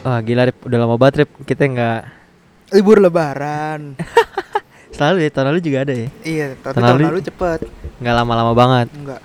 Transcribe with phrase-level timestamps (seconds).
[0.00, 2.00] Wah gila Rip, udah lama banget Rip Kita nggak
[2.70, 3.98] Libur lebaran.
[4.94, 7.60] Selalu ya, tahun lalu juga ada ya iya, tapi Tahun tahun lalu- lalu cepet.
[7.98, 9.20] Nggak lama-lama banget Enggak.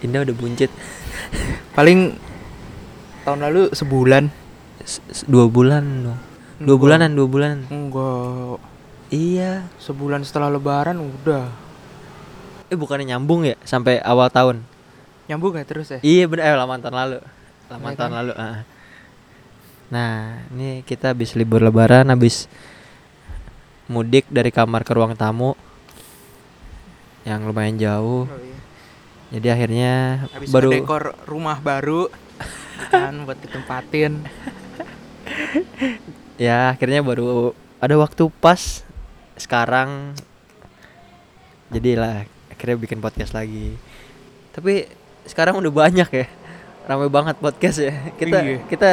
[0.00, 0.70] Indah udah buncit
[1.72, 2.16] Paling
[3.22, 4.24] tahun lalu sebulan.
[4.80, 6.18] S- s- Dua bulan dong
[6.56, 6.78] Dua Enggak.
[6.78, 8.58] bulanan, dua bulanan Enggak.
[9.08, 11.48] Iya Sebulan setelah lebaran udah.
[12.66, 14.60] Eh bukannya nyambung ya sampai awal tahun
[15.24, 16.00] Nyambung gak terus ya?
[16.00, 17.18] Iya bener, eh lama tahun lalu
[17.66, 18.18] Lama Iya tahun kan?
[18.18, 18.56] lalu ah.
[19.86, 20.12] Nah
[20.48, 22.48] ini kita habis libur lebaran Habis
[23.84, 25.52] mudik dari kamar ke ruang tamu
[27.22, 28.58] Yang lumayan jauh Oh, iya.
[29.30, 29.92] Jadi akhirnya
[30.30, 32.08] Habis baru dekor rumah baru
[32.84, 34.26] kan buat ditempatin.
[36.36, 38.82] ya akhirnya baru ada waktu pas
[39.34, 40.12] sekarang
[41.70, 43.78] jadilah akhirnya bikin podcast lagi
[44.50, 44.90] tapi
[45.24, 46.26] sekarang udah banyak ya
[46.84, 48.58] ramai banget podcast ya kita Iya.
[48.66, 48.90] kita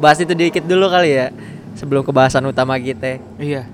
[0.00, 1.28] bahas itu dikit dulu kali ya
[1.72, 3.68] sebelum ke bahasan utama kita Iya.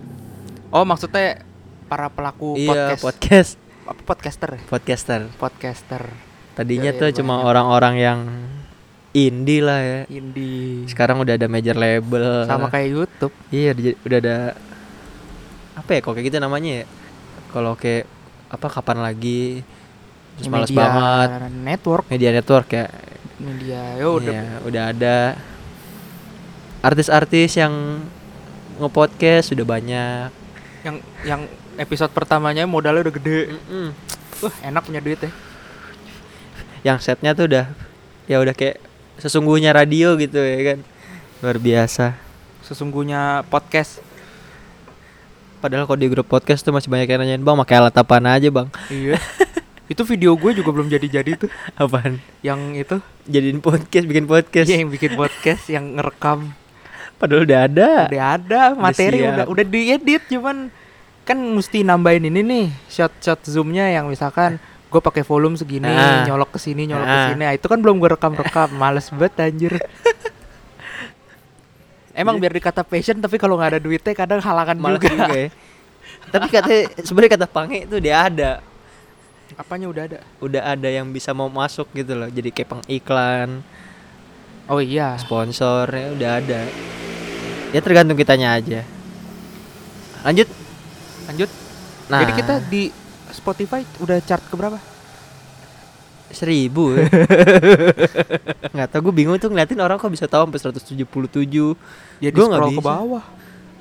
[0.69, 1.47] Oh, maksudnya
[1.87, 3.01] para pelaku iya podcast.
[3.01, 3.51] podcast
[3.87, 4.51] Apa podcaster?
[4.53, 4.61] ya?
[4.67, 6.03] podcaster Podcaster
[6.53, 8.21] tadinya Iya, tuh iya, cuma orang-orang yang
[9.13, 10.85] indie lah ya indie.
[10.85, 13.33] sekarang udah ada major label sama kayak YouTube.
[13.49, 13.71] Iya
[14.03, 14.37] udah, ada
[15.75, 16.85] apa ya kalau kayak gitu namanya ya?
[17.49, 18.05] Kalau kayak
[18.47, 19.63] apa kapan lagi
[20.35, 22.87] terus males Media banget network media network ya.
[23.39, 25.17] media ya udah Iya, udah ada
[26.87, 27.73] artis-artis yang
[28.79, 30.31] nge-podcast sudah banyak.
[30.87, 31.43] yang yang
[31.77, 33.91] episode pertamanya modalnya udah gede Mm-mm.
[34.39, 35.33] wah enak punya duit ya
[36.87, 37.67] Yang setnya tuh udah
[38.31, 38.79] ya udah kayak
[39.19, 40.79] sesungguhnya radio gitu ya kan.
[41.43, 42.15] Luar biasa.
[42.63, 43.99] sesungguhnya podcast
[45.57, 48.47] Padahal kalau di grup podcast tuh masih banyak yang nanyain, "Bang, pakai alat apaan aja,
[48.53, 49.19] Bang?" iya
[49.87, 52.19] itu video gue juga belum jadi-jadi tuh Apaan?
[52.43, 54.67] yang itu Jadiin podcast, bikin podcast.
[54.67, 56.55] Iya, yang bikin podcast yang ngerekam
[57.17, 57.91] Padahal udah ada.
[58.07, 59.31] udah ada materi siap.
[59.33, 60.69] udah udah diedit cuman
[61.23, 66.23] kan mesti nambahin ini nih shot-shot zoomnya yang misalkan gue pakai volume segini Ah.
[66.23, 67.27] nyolok ke sini nyolok ke Ah.
[67.27, 69.73] sini nah, itu kan belum gue rekam-rekam males banget anjir
[72.13, 75.09] Emang biar dikata passion tapi kalau nggak ada duitnya kadang halangan Malah juga.
[75.27, 75.49] juga ya.
[76.33, 78.51] Tapi katanya sebenarnya kata Pange itu dia ada.
[79.55, 80.19] Apanya udah ada?
[80.39, 82.27] Udah ada yang bisa mau masuk gitu loh.
[82.27, 83.61] Jadi kayak pengiklan,
[84.65, 85.15] Oh iya.
[85.17, 86.61] sponsor ya udah ada.
[87.77, 88.81] Ya tergantung kitanya aja.
[90.25, 90.49] Lanjut.
[91.29, 91.51] Lanjut.
[92.09, 92.89] Nah, Jadi kita di
[93.29, 94.81] Spotify udah chart ke berapa?
[96.27, 97.07] seribu ya.
[98.75, 101.07] nggak tau gue bingung tuh ngeliatin orang kok bisa tahu sampai 177
[102.19, 103.25] Ya Gua nggak ke bawah.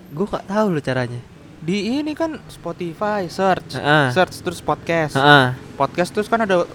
[0.07, 1.19] gue nggak tahu loh caranya
[1.57, 4.13] Di ini kan Spotify search, Heeh.
[4.13, 5.17] search terus podcast.
[5.17, 5.57] Heeh.
[5.73, 6.69] Podcast terus kan ada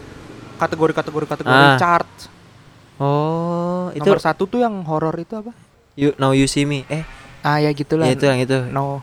[0.59, 1.79] kategori-kategori kategori Ah.
[1.79, 2.11] chart.
[2.99, 5.55] oh itu Nomor satu tuh yang horor itu apa?
[6.00, 7.05] You now you see me eh
[7.41, 8.05] Ah ya gitulah.
[8.05, 9.00] ya itu yang itu No.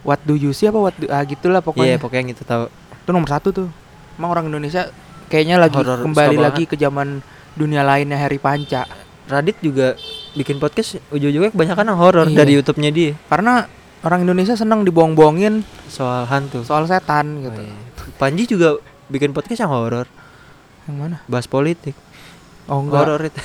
[0.00, 1.96] What do you see apa what do, ah gitulah iya pokoknya.
[1.96, 2.68] pokoknya yang itu tahu
[2.98, 3.68] Itu nomor satu tuh.
[4.14, 4.88] Emang orang Indonesia
[5.26, 7.20] kayaknya lagi Horor kembali lagi ke zaman
[7.54, 8.84] dunia lainnya Harry Panca.
[9.26, 9.92] Radit juga
[10.32, 12.36] bikin podcast ujung-ujungnya kebanyakan horor Iya.
[12.38, 13.68] dari YouTube-nya dia Karena
[14.00, 16.62] orang Indonesia senang dibohong-bohongin soal hantu.
[16.62, 17.52] soal setan gitu.
[17.52, 17.76] Oh, iya.
[18.16, 20.08] Panji juga bikin podcast yang horor,
[20.84, 21.16] Yang mana?
[21.24, 21.92] bahas politik.
[22.64, 23.04] Oh enggak.
[23.04, 23.40] Horor itu.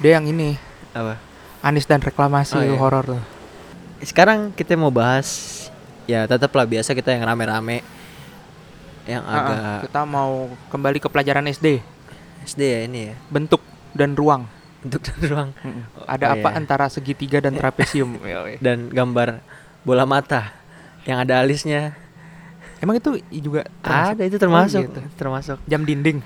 [0.00, 0.58] Dia yang ini
[0.90, 1.22] Apa?
[1.62, 2.74] Anis dan reklamasi Oh, iya.
[2.74, 3.22] horor tuh.
[4.02, 5.62] Sekarang kita mau bahas
[6.04, 7.86] ya tetaplah biasa kita yang rame-rame
[9.04, 10.30] yang Ah, ah, agak kita mau
[10.68, 11.78] kembali ke pelajaran SD,
[12.44, 13.14] SD ya ini ya.
[13.28, 13.62] bentuk
[13.92, 14.46] dan ruang.
[14.82, 15.48] Untuk dan ruang
[16.04, 16.58] Ada Oh, apa iya.
[16.58, 18.18] antara segitiga dan trapesium?
[18.58, 19.38] dan gambar
[19.80, 20.50] bola mata
[21.04, 21.94] yang ada alisnya.
[22.78, 24.10] Emang itu juga termasuk?
[24.12, 25.00] Ada itu termasuk, Oh, gitu.
[25.14, 25.58] termasuk.
[25.64, 26.18] jam dinding.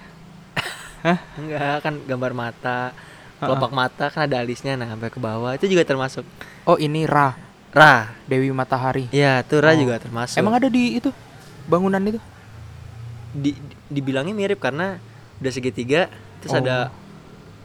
[1.38, 2.96] Enggak kan gambar mata,
[3.36, 6.24] kelopak mata kan ada alisnya nah sampai ke bawah itu juga termasuk.
[6.64, 7.36] Oh ini Ra,
[7.70, 8.16] Ra.
[8.24, 9.06] Dewi Matahari.
[9.12, 9.76] Iya, tuh Ra Oh.
[9.76, 10.40] juga termasuk.
[10.40, 11.12] Emang ada di itu
[11.68, 12.20] bangunan itu?
[13.36, 14.96] di, di- dibilangnya mirip karena
[15.44, 16.08] udah segitiga
[16.40, 16.60] terus Oh.
[16.64, 16.88] ada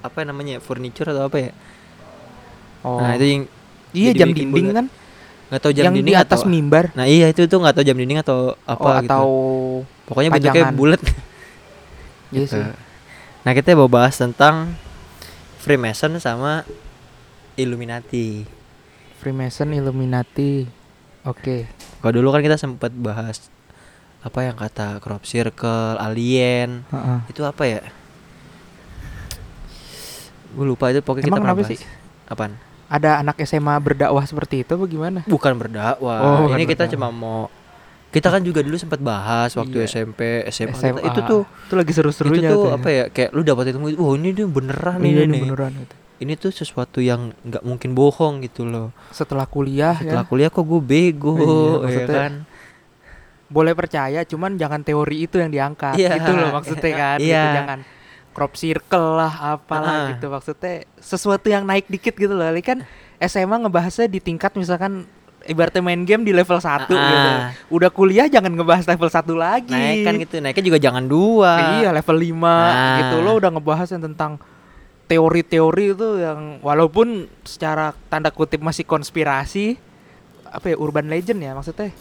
[0.04, 1.52] apa namanya furniture atau apa ya?
[2.84, 3.00] Oh.
[3.00, 3.44] Nah, itu yang
[3.96, 4.86] iya jam dinding kan?
[5.52, 6.92] nggak tahu jam yang dinding di atas atau mimbar.
[6.96, 9.08] Nah, iya itu tuh nggak tahu jam dinding atau apa oh, gitu.
[9.08, 9.28] atau
[10.08, 11.00] Pokoknya bentuknya bulat.
[12.32, 12.56] Iya gitu.
[12.60, 12.64] sih.
[13.44, 14.76] Nah, kita mau bahas tentang
[15.62, 16.66] Freemason sama
[17.54, 18.44] Illuminati.
[19.22, 20.66] Freemason, Illuminati.
[21.22, 21.70] Oke.
[22.02, 23.54] Kalau dulu kan kita sempat bahas
[24.22, 27.20] apa yang kata crop circle, alien, Heeh.
[27.30, 27.82] itu apa ya?
[30.52, 31.78] Gue lupa itu pokoknya kita Emang pernah kenapa bahas.
[31.78, 31.80] sih?
[32.26, 32.54] Apaan?
[32.92, 35.24] Ada anak SMA berdakwah seperti itu bagaimana?
[35.24, 36.18] Bukan berdakwah.
[36.20, 36.92] Oh, bukan Ini kita berdakwah.
[36.92, 37.40] cuma mau
[38.12, 39.88] kita kan juga dulu sempat bahas waktu Iya.
[40.04, 41.00] SMP, SMA, SMA.
[41.00, 41.10] kita.
[41.10, 42.76] itu tuh itu lagi itu seru-serunya tuh ya.
[42.76, 45.42] apa ya kayak lu dapat ilmu itu, wah ini dia beneran Iya, ini, ini nih.
[45.46, 45.96] beneran gitu.
[46.20, 50.62] ini tuh sesuatu yang nggak mungkin bohong gitu loh setelah kuliah setelah ya kuliah kok
[50.62, 51.36] gue bego
[51.82, 52.34] Iya, ya kan
[53.48, 57.28] boleh percaya cuman jangan teori itu yang diangkat Iya, gitu loh maksudnya kan gitu.
[57.28, 57.46] iya.
[57.54, 57.80] jangan
[58.32, 60.08] crop circle lah apalah Ah.
[60.10, 62.78] gitu maksudnya sesuatu yang naik dikit gitu loh Ini kan
[63.20, 65.04] SMA ngebahasnya di tingkat misalkan
[65.44, 66.98] ibaratnya main game di level 1 gitu
[67.28, 67.50] Ah.
[67.68, 69.72] udah kuliah jangan ngebahas level 1 lagi.
[69.72, 71.52] Naik kan gitu naiknya juga jangan dua.
[71.78, 72.98] Iya level 5 Nah.
[73.00, 73.16] gitu.
[73.20, 74.38] Lo udah ngebahas yang tentang
[75.06, 77.08] teori-teori itu yang walaupun
[77.42, 79.76] secara tanda kutip masih konspirasi
[80.46, 81.92] apa ya urban legend ya maksudnya?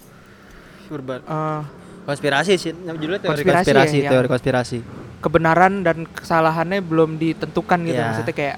[0.88, 1.18] Urban.
[1.20, 1.60] Eh,
[2.02, 4.78] konspirasi sih judulnya teori Konspirasi konspirasi, ya, teori konspirasi.
[5.18, 8.06] kebenaran dan kesalahannya belum ditentukan gitu Iya.
[8.08, 8.56] maksudnya kayak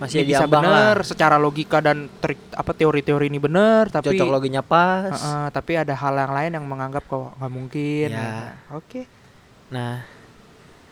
[0.00, 0.96] masih ini bisa lah.
[1.04, 5.12] secara logika dan trik apa teori-teori ini bener tapi cocok loginya pas.
[5.12, 8.08] Heeh, tapi ada hal yang lain yang menganggap kok nggak mungkin.
[8.08, 8.18] Ya.
[8.18, 9.00] Nah, oke.
[9.68, 10.00] Nah.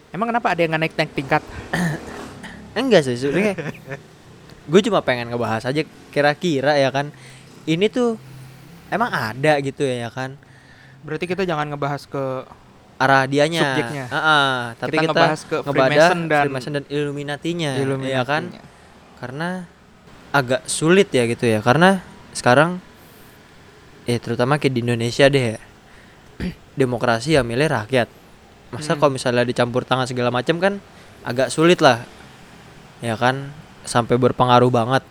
[0.08, 1.40] Emang kenapa ada yang naik naik tingkat?
[2.76, 3.56] Enggak sih sebenarnya
[4.70, 5.82] gue cuma pengen ngebahas aja
[6.12, 7.08] kira-kira ya kan?
[7.64, 8.20] Ini tuh
[8.92, 10.36] emang ada gitu ya kan?
[11.00, 12.44] Berarti kita jangan ngebahas ke
[12.98, 13.62] arah dianya.
[13.72, 14.04] Subjeknya.
[14.10, 18.24] Heeh, tapi Kita kita, ngebahas ke ngebadah Freemason dan- Freemason dan Illuminatinya ya Illuminatinya.
[18.26, 18.42] kan
[19.18, 19.66] karena
[20.30, 21.58] agak sulit ya gitu ya.
[21.60, 22.00] Karena
[22.32, 22.78] sekarang
[24.08, 25.58] eh terutama kayak di Indonesia deh ya.
[26.80, 28.08] Demokrasi ya milih rakyat.
[28.70, 29.00] Masa Hmm.
[29.00, 30.78] kalau misalnya dicampur tangan segala macam kan
[31.26, 32.06] agak sulit lah.
[33.02, 33.50] Ya kan?
[33.84, 35.02] Sampai berpengaruh banget.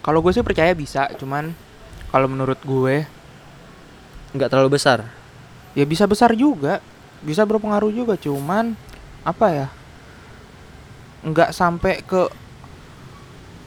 [0.00, 1.50] Kalau gue sih percaya bisa cuman
[2.10, 3.04] kalau menurut gue
[4.32, 5.06] nggak terlalu besar?
[5.76, 6.80] Ya bisa besar juga.
[7.20, 8.78] Bisa berpengaruh juga cuman
[9.26, 9.66] apa ya?
[11.26, 12.30] Nggak sampai ke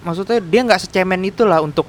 [0.06, 1.86] maksudnya dia nggak secemen itulah untuk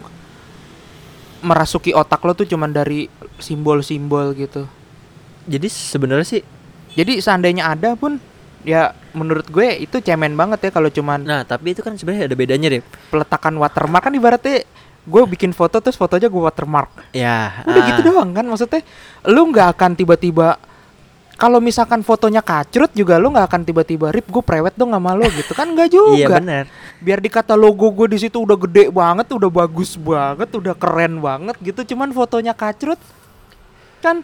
[1.41, 3.09] merasuki otak lo tuh cuman dari
[3.41, 4.69] simbol-simbol gitu.
[5.49, 6.43] Jadi sebenarnya sih
[6.95, 8.19] jadi seandainya ada pun
[8.67, 12.37] ya menurut gue itu cemen banget ya kalau cuman nah tapi itu kan sebenarnya ada
[12.37, 14.69] bedanya deh peletakan watermark kan ibaratnya
[15.01, 17.17] gue bikin foto terus fotonya gue watermark.
[17.17, 18.85] Ya udah ah, gitu doang kan maksudnya?
[19.27, 20.61] Lu nggak akan tiba-tiba
[21.41, 25.25] kalau misalkan fotonya kacrut juga lu nggak akan tiba-tiba rip gue prewed dong sama lo
[25.33, 25.57] gitu.
[25.57, 26.13] Kan nggak juga.
[26.21, 26.65] iya benar.
[27.01, 31.57] Biar dikata logo gue di situ udah gede banget udah bagus banget udah keren banget
[31.65, 31.97] gitu.
[31.97, 33.01] Cuman fotonya kacrut
[34.05, 34.21] kan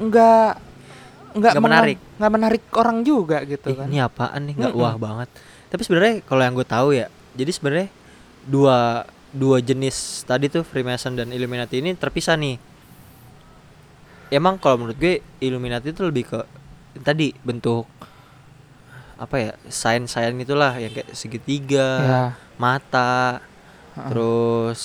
[0.00, 0.50] nggak
[1.36, 1.98] nggak menarik.
[2.16, 3.86] nggak menarik orang juga gitu Ih, kan.
[3.92, 4.54] ini apaan nih?
[4.56, 5.28] Nggak wah banget.
[5.68, 7.06] Tapi sebenarnya kalau yang gue tahu ya
[7.36, 7.88] jadi sebenarnya
[8.48, 12.69] dua dua jenis tadi tuh Freemason dan Illuminati ini terpisah nih
[14.30, 16.40] emang kalau menurut gue Illuminati itu lebih ke
[17.02, 17.86] tadi bentuk
[19.20, 22.22] apa ya sign sign itulah yang kayak segitiga ya.
[22.56, 23.44] mata
[23.92, 24.08] Heeh.
[24.08, 24.80] terus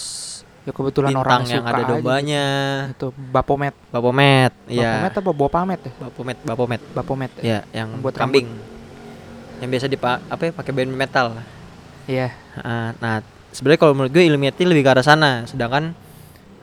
[0.67, 2.47] ya kebetulan bintang orang yang ada dombanya.
[2.91, 3.13] gitu.
[3.13, 3.75] itu bapomet.
[3.93, 5.91] Bapomet bapomet iya apa bapamet ya?
[6.01, 6.81] Bapomet bapomet.
[6.91, 7.43] Bapomet ya?
[7.45, 8.49] Ya yang buat kambing.
[9.63, 11.31] yang biasa dipa apa ya pakai band metal.
[12.11, 12.27] Iya.
[12.59, 13.23] Ah, nah,
[13.55, 15.95] sebenarnya kalau menurut gue Illuminati lebih ke arah sana, sedangkan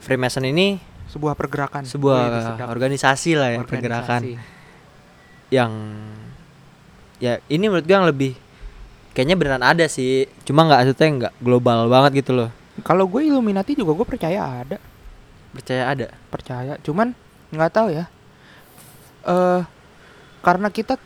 [0.02, 0.76] Freemason ini
[1.12, 3.68] sebuah pergerakan sebuah organisasi lah ya, Organisasi.
[3.68, 4.20] pergerakan
[5.48, 5.72] yang
[7.18, 8.32] ya ini menurut gue yang lebih
[9.12, 12.48] kayaknya beneran ada sih, cuma nggak maksudnya nggak global banget gitu loh.
[12.80, 14.80] kalau gue Illuminati juga gue percaya ada
[15.52, 16.06] Percaya ada.
[16.26, 17.12] percaya cuman
[17.52, 18.08] nggak tahu ya
[19.22, 19.60] eh
[20.40, 20.96] karena kita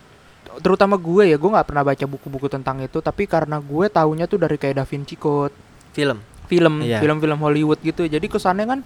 [0.56, 4.38] terutama gue ya gue nggak pernah baca buku-buku tentang itu tapi karena gue taunya tuh
[4.38, 5.52] dari kayak Da Vinci Code
[5.90, 6.22] Film.
[6.46, 7.02] film Iya.
[7.02, 8.80] film-film Hollywood gitu jadi kesannya kan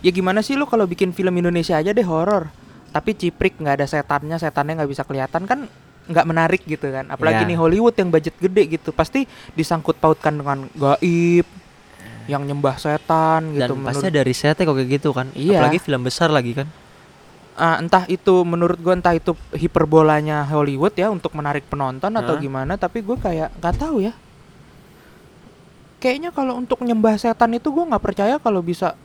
[0.00, 2.48] ya gimana sih lo kalau bikin film Indonesia aja deh horor
[2.90, 5.70] tapi ciprik nggak ada setannya setannya nggak bisa kelihatan kan
[6.10, 7.50] nggak menarik gitu kan apalagi Iya.
[7.54, 11.46] nih Hollywood yang budget gede gitu pasti disangkut pautkan dengan gaib
[12.26, 15.26] yang nyembah setan gitu Dan pasti menurut ada risetnya kok kayak gitu kan.
[15.34, 15.58] Iya.
[15.58, 16.70] Apalagi film besar lagi kan.
[17.58, 22.40] Ah, entah itu menurut gue entah itu hiperbolanya Hollywood ya untuk menarik penonton atau Hah?
[22.40, 24.14] gimana tapi gue kayak nggak tahu ya
[26.00, 28.96] kayaknya kalau untuk nyembah setan itu gue nggak percaya kalau bisa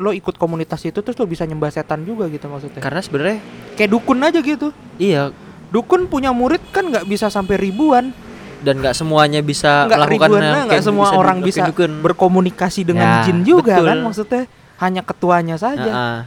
[0.00, 3.38] lo ikut komunitas itu terus lo bisa nyembah setan juga gitu maksudnya Karena sebenarnya
[3.76, 5.28] kayak dukun aja gitu iya
[5.68, 8.16] dukun punya murid kan nggak bisa sampai ribuan
[8.60, 11.92] dan nggak semuanya bisa nggak melakukan nggak kayak semua bisa orang bisa dukun.
[12.00, 13.86] berkomunikasi dengan Ya, jin juga betul.
[13.86, 14.42] kan maksudnya
[14.78, 16.18] hanya ketuanya saja Heeh.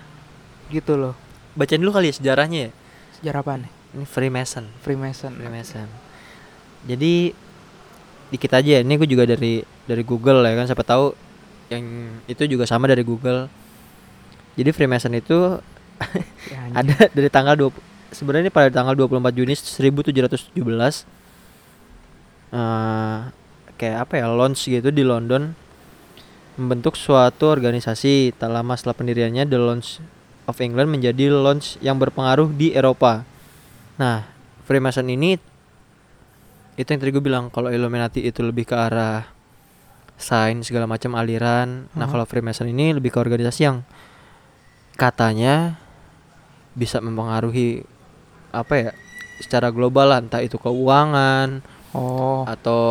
[0.71, 1.13] gitu loh
[1.53, 2.71] Bacain dulu kali ya sejarahnya ya.
[3.17, 4.65] sejarah apa nih Ini Freemason.
[4.81, 5.85] Freemason Freemason.
[6.83, 7.29] Jadi
[8.27, 8.81] dikit aja ya.
[8.81, 11.13] Ini gue juga dari dari Google ya kan siapa tahu
[11.73, 11.85] yang
[12.29, 13.49] itu juga sama dari Google.
[14.53, 15.57] Jadi Freemason itu
[16.51, 17.71] Ya, ada dari tanggal 20
[18.13, 20.53] sebenarnya ini pada tanggal 24 Juni 1717
[22.53, 23.19] eh
[23.73, 25.57] kayak apa ya launch gitu di London
[26.53, 29.97] membentuk suatu organisasi tak lama setelah pendiriannya The Launch
[30.45, 33.25] of England menjadi launch yang berpengaruh di Eropa.
[33.97, 34.29] Nah,
[34.69, 35.41] Freemason ini
[36.77, 39.32] itu yang tadi gue bilang kalau Illuminati itu lebih ke arah
[40.23, 41.91] sains segala macam aliran.
[41.93, 42.11] Nah, Mhm.
[42.15, 43.83] kalau Freemason ini lebih ke organisasi yang
[44.95, 45.75] katanya
[46.73, 47.83] bisa mempengaruhi
[48.53, 48.89] apa ya
[49.41, 51.59] secara global lah, entah itu keuangan
[51.93, 52.41] Oh.
[52.49, 52.81] atau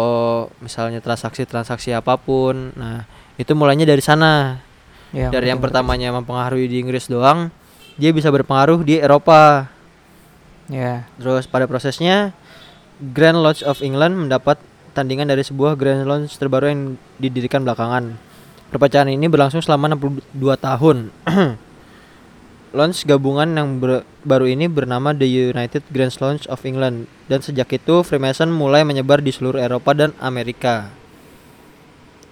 [0.63, 2.71] misalnya transaksi-transaksi apa pun.
[2.79, 4.63] Nah, itu mulainya dari sana.
[5.13, 7.53] Ya, dari yang ngerti, pertamanya mempengaruhi di Inggris doang,
[8.01, 9.69] dia bisa berpengaruh di Eropa.
[10.71, 11.05] Ya.
[11.21, 12.33] Terus pada prosesnya
[13.03, 14.57] Grand Lodge of England mendapat
[14.93, 16.81] tandingan dari sebuah Grand Lodge terbaru yang
[17.17, 18.17] didirikan belakangan.
[18.73, 21.13] Perpecahan ini berlangsung selama 62 tahun.
[22.73, 23.77] Lounge gabungan yang
[24.25, 29.21] baru ini bernama The United Grand Lounge of England dan sejak itu Freemason mulai menyebar
[29.21, 30.89] di seluruh Eropa dan Amerika.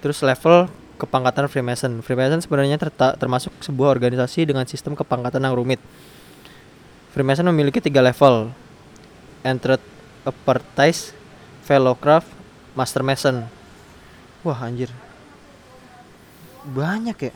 [0.01, 0.65] Terus level
[0.97, 2.01] kepangkatan Freemason.
[2.01, 2.81] Freemason sebenarnya
[3.21, 5.77] termasuk sebuah organisasi dengan sistem kepangkatan yang rumit.
[7.13, 8.49] Freemason memiliki tiga level.
[9.45, 9.81] Entered
[10.25, 11.13] Apprentice,
[11.69, 12.40] Fellowcraft,
[12.73, 13.45] Master Mason.
[14.41, 14.89] Wah anjir.
[16.65, 17.33] Banyak ya.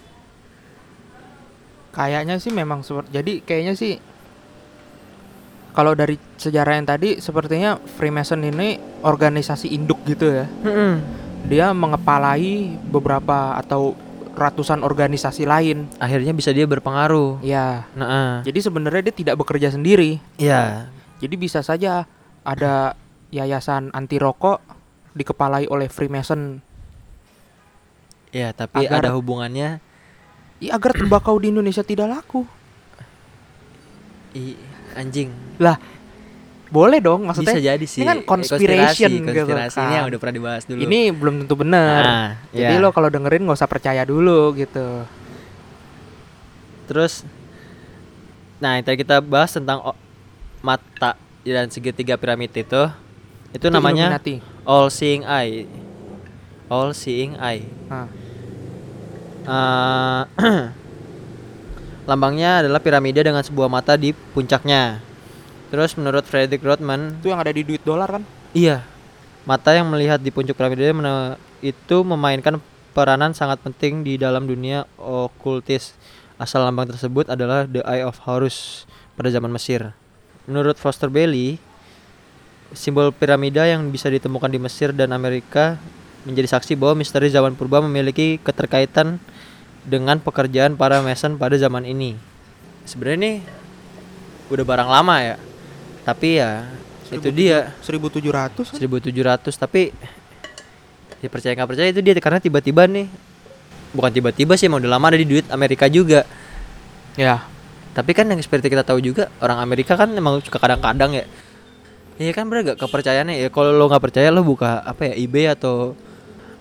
[1.95, 3.95] Kayaknya sih memang seperti jadi kayaknya sih
[5.71, 10.45] kalau dari sejarah yang tadi sepertinya Freemason ini organisasi induk gitu ya.
[11.45, 13.95] Dia mengepalai beberapa atau
[14.35, 15.87] ratusan organisasi lain.
[15.99, 17.39] Akhirnya bisa dia berpengaruh.
[17.43, 17.87] Ya.
[17.95, 20.19] Nah, Jadi sebenarnya dia tidak bekerja sendiri.
[20.35, 20.91] ya.
[21.23, 22.03] Jadi bisa saja
[22.43, 22.99] ada
[23.31, 24.74] yayasan anti rokok
[25.15, 26.59] dikepalai oleh Freemason
[28.29, 29.79] Ya, tapi Agar- ada hubungannya
[30.59, 32.43] I, agar tembakau di Indonesia tidak laku.
[34.31, 34.59] i
[34.91, 35.31] anjing.
[36.67, 37.55] Boleh dong maksudnya.
[37.55, 38.03] bisa jadi sih.
[38.03, 39.95] kan Eh, conspiration gitu konspirasi ini kan.
[39.95, 40.79] yang udah pernah dibahas dulu.
[40.81, 42.01] Ini belum tentu benar.
[42.03, 42.83] Nah, Jadi ya.
[42.83, 45.07] lo kalau dengerin nggak usah percaya dulu gitu.
[46.85, 47.23] Terus
[48.55, 49.83] Nah, yang tadi kita bahas tentang
[50.59, 52.83] mata dan segitiga piramid itu itu,
[53.53, 54.54] Itu namanya Illuminati.
[54.65, 55.69] All seeing eye.
[56.67, 57.65] All seeing eye.
[57.87, 58.09] Nah,
[59.45, 60.21] Eh,
[62.09, 64.97] lambangnya adalah piramida dengan sebuah mata di puncaknya.
[65.69, 68.23] Terus menurut Frederick Rothman, itu yang ada di duit dolar kan?
[68.55, 68.81] iya,
[69.45, 72.57] mata yang melihat di puncak piramida itu memainkan
[72.95, 75.93] peranan sangat penting di dalam dunia okultis.
[76.41, 79.93] Asal lambang tersebut adalah The Eye of Horus pada zaman Mesir.
[80.49, 81.61] Menurut Foster Bailey,
[82.75, 85.79] simbol piramida yang bisa ditemukan di Mesir dan Amerika
[86.27, 89.17] menjadi saksi bahwa misteri zaman purba memiliki keterkaitan
[89.85, 92.17] dengan pekerjaan para mason pada zaman ini.
[92.85, 93.33] Sebenarnya ini
[94.51, 95.35] udah barang lama ya.
[96.05, 96.69] Tapi ya
[97.13, 98.77] itu dia 1700 kan?
[98.81, 99.93] 1700 tapi
[101.21, 103.05] ya percaya nggak percaya itu dia karena tiba-tiba nih
[103.93, 106.25] bukan tiba-tiba sih emang udah lama ada di duit Amerika juga
[107.15, 107.47] Ya.
[107.95, 111.23] tapi kan yang seperti kita tahu juga orang Amerika kan emang suka kadang-kadang ya
[112.15, 115.51] Iya kan bener gak kepercayaannya ya kalau lo nggak percaya lo buka apa ya eBay
[115.51, 115.99] atau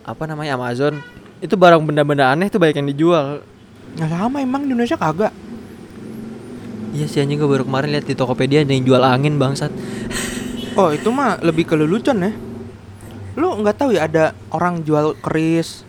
[0.02, 0.98] apa namanya Amazon
[1.38, 3.26] itu barang benda-benda aneh tuh banyak yang dijual
[3.94, 5.30] Nggak sama emang di Indonesia kagak.
[6.90, 9.70] iya sih anjing gue baru kemarin lihat di Tokopedia ada yang jual angin bangsat
[10.74, 12.34] Oh, itu mah lebih ke lelucon ya.
[13.34, 15.86] Lu nggak tahu ya ada orang jual keris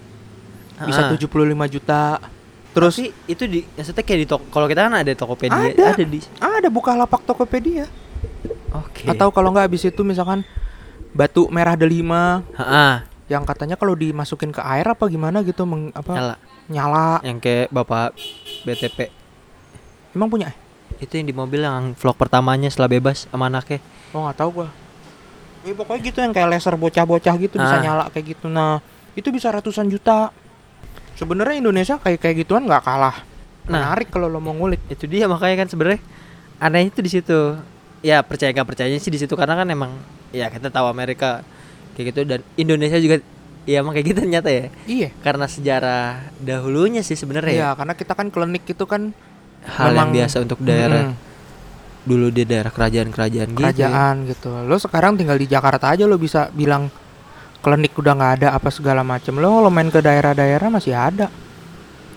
[0.77, 1.10] bisa Ah.
[1.10, 1.25] 75
[1.65, 2.22] juta.
[2.69, 5.98] Terus Tapi itu di maksudnya kayak di toko kalau kita kan ada Tokopedia Ada.
[5.98, 7.89] ada di ada buka lapak Tokopedia.
[8.77, 10.44] Oke Atau kalau nggak habis itu misalkan
[11.12, 16.12] batu merah delima Ha-ha, yang katanya kalau dimasukin ke air apa gimana gitu meng, apa
[16.12, 17.10] nyala nyala.
[17.22, 18.12] yang kayak bapak
[18.63, 19.10] BTP
[20.12, 20.51] Emang punya?
[20.96, 24.70] itu yang di mobil yang vlog pertamanya setelah bebas sama anaknya Oh nggak tahu gua.
[25.62, 27.82] Ya, pokoknya gitu yang kayak laser bocah-bocah gitu bisa Ah.
[27.82, 28.48] nyala kayak gitu.
[28.48, 28.79] Nah
[29.12, 30.32] itu bisa ratusan juta.
[31.13, 33.17] Sebenarnya Indonesia kayak kayak gituan nggak kalah.
[33.65, 33.82] Nah.
[33.82, 34.79] Menarik kalau lo mau ngulik.
[34.88, 36.00] itu dia makanya kan sebenarnya
[36.55, 37.39] anehnya itu di situ
[38.05, 39.97] ya percaya nggak percayanya sih di situ karena kan emang
[40.29, 41.41] ya kita tahu Amerika
[41.93, 43.17] kayak gitu dan Indonesia juga
[43.63, 45.09] ya emang kayak gitu ternyata ya Iya.
[45.17, 46.03] karena sejarah
[46.38, 47.57] dahulunya sih sebenarnya ya.
[47.57, 49.09] Iya, karena kita kan klinik itu kan
[49.65, 51.17] hal yang memang- biasa untuk daerah Mm-mm,
[52.05, 53.69] dulu di daerah kerajaan-kerajaan gitu ya.
[53.74, 54.50] kerajaan gitu.
[54.62, 56.93] Lo sekarang tinggal di Jakarta aja lo bisa bilang
[57.59, 59.33] klinik udah nggak ada apa segala macem.
[59.33, 61.33] Lo kalau main ke daerah-daerah masih ada.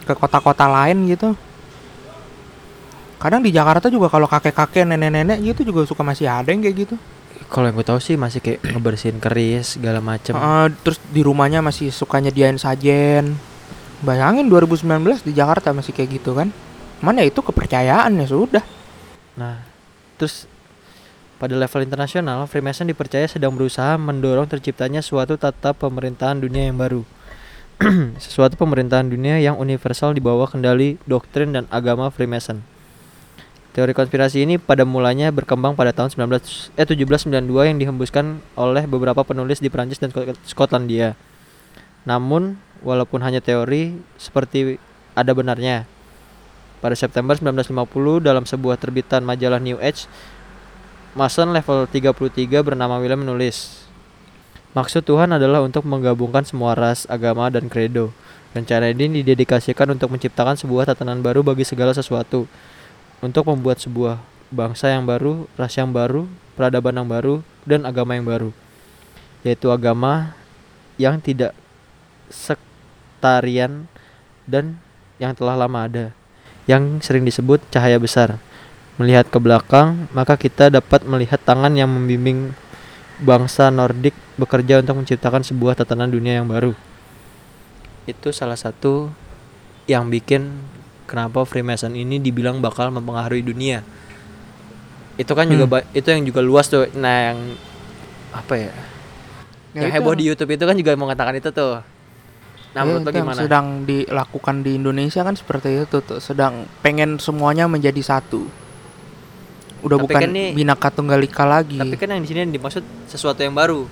[0.04, 1.32] Ke kota-kota lain gitu.
[3.18, 6.96] Kadang di Jakarta juga kalau kakek-kakek, nenek-nenek gitu juga suka masih ada yang kayak gitu.
[7.48, 11.64] kalau yang gue tahu sih masih kayak ngebersihin keris segala macem Heeh, terus di rumahnya
[11.64, 13.40] masih suka nyediain sajen.
[14.04, 16.52] Bayangin 2019 di Jakarta masih kayak gitu kan.
[17.00, 18.62] Mana itu kepercayaan ya sudah.
[19.34, 19.64] Nah,
[20.20, 20.44] terus
[21.38, 27.02] pada level internasional, Freemason dipercaya sedang berusaha mendorong terciptanya suatu tata pemerintahan dunia yang baru.
[28.22, 32.60] Sesuatu pemerintahan dunia yang universal di bawah kendali doktrin dan agama Freemason.
[33.78, 39.22] Teori konspirasi ini pada mulanya berkembang pada tahun 19 eh 1792 yang dihembuskan oleh beberapa
[39.22, 41.14] penulis di Prancis dan Skot- Skotlandia.
[42.02, 44.82] Namun, walaupun hanya teori, seperti
[45.14, 45.86] ada benarnya.
[46.82, 50.10] Pada September 1950 dalam sebuah terbitan majalah New Age,
[51.14, 53.86] Mason level 33 bernama William menulis,
[54.74, 58.10] Maksud Tuhan adalah untuk menggabungkan semua ras, agama, dan kredo.
[58.58, 62.50] Rencana ini didedikasikan untuk menciptakan sebuah tatanan baru bagi segala sesuatu.
[63.18, 64.22] Untuk membuat sebuah
[64.54, 67.34] bangsa yang baru, ras yang baru, peradaban yang baru,
[67.66, 68.50] dan agama yang baru.
[69.42, 70.38] Yaitu agama
[70.98, 71.54] yang tidak
[72.30, 73.86] sektarian
[74.46, 74.78] dan
[75.18, 76.06] yang telah lama ada.
[76.70, 78.38] Yang sering disebut cahaya besar.
[78.98, 82.54] Melihat ke belakang, maka kita dapat melihat tangan yang membimbing
[83.18, 86.74] bangsa Nordik bekerja untuk menciptakan sebuah tatanan dunia yang baru.
[88.06, 89.10] Itu salah satu
[89.90, 90.50] yang bikin
[91.08, 93.80] kenapa Freemason ini dibilang bakal mempengaruhi dunia.
[95.16, 95.72] Itu kan juga Hmm.
[95.74, 96.86] ba- itu yang juga luas tuh.
[96.92, 97.38] Nah, yang
[98.30, 98.70] apa ya?
[99.72, 101.80] Ya, yang itu heboh di YouTube itu kan juga mengatakan itu tuh.
[102.68, 103.40] Nah, Ya, menurut lo itu gimana?
[103.40, 108.44] sedang dilakukan di Indonesia kan seperti itu tuh sedang pengen semuanya menjadi satu
[109.78, 112.52] udah Tapi bukan kan nih- binaka tunggal ika lagi Tapi kan yang di sini yang
[112.52, 113.86] dimaksud sesuatu yang baru.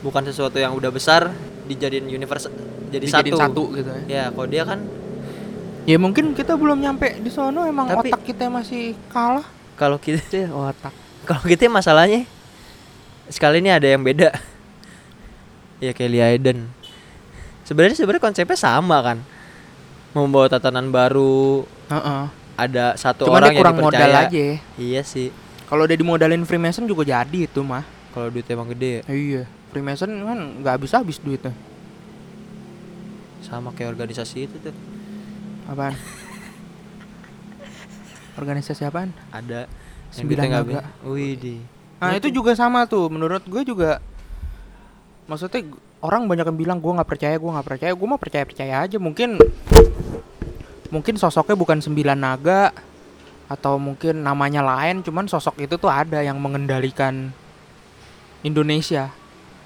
[0.00, 1.32] Bukan sesuatu yang udah besar
[1.64, 2.48] dijadiin universe
[2.88, 3.42] jadi dijadiin satu.
[3.42, 4.80] satu gitu ya Ya, kalau dia kan
[5.84, 10.20] ya mungkin kita belum nyampe di sono emang Tapi- otak kita masih kalah kalau kita
[10.22, 10.92] sih otak
[11.24, 12.28] kalau kita masalahnya
[13.24, 14.28] sekali ini ada yang beda.
[15.80, 16.68] ya kayak Lee Aiden.
[17.64, 19.18] Sebenarnya sebenarnya konsepnya sama kan.
[20.12, 22.24] Membawa tatanan baru, Heeh.
[22.54, 25.32] ada satu cuman orang dia kurang yang modal aja Iya sih.
[25.64, 29.02] kalau udah dimodalin Freemason juga jadi itu mah Kalau duit emang gede ya.
[29.08, 31.50] iya Freemason kan nggak habis habis duitnya
[33.40, 34.76] Sama kayak organisasi itu tuh.
[35.68, 35.94] Apaan?
[38.34, 39.10] Organisasi apaan?
[39.30, 39.70] Ada.
[40.10, 40.80] Sembilan naga.
[41.06, 41.56] Wih di.
[41.98, 43.10] Nah itu juga sama tuh.
[43.10, 43.98] Menurut gue juga
[45.24, 45.64] maksudnya
[46.04, 47.92] orang banyak yang bilang gue nggak percaya gue nggak percaya.
[47.94, 48.96] Gue mah percaya percaya aja.
[48.98, 49.38] Mungkin
[50.92, 52.70] mungkin sosoknya bukan sembilan naga
[53.44, 57.34] atau mungkin namanya lain cuman sosok itu tuh ada yang mengendalikan
[58.44, 59.10] Indonesia.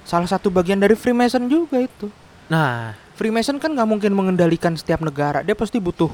[0.08, 2.08] Salah satu bagian dari Freemason juga itu.
[2.48, 6.06] Nah, Freemason kan nggak mungkin mengendalikan setiap negara dia pasti butuh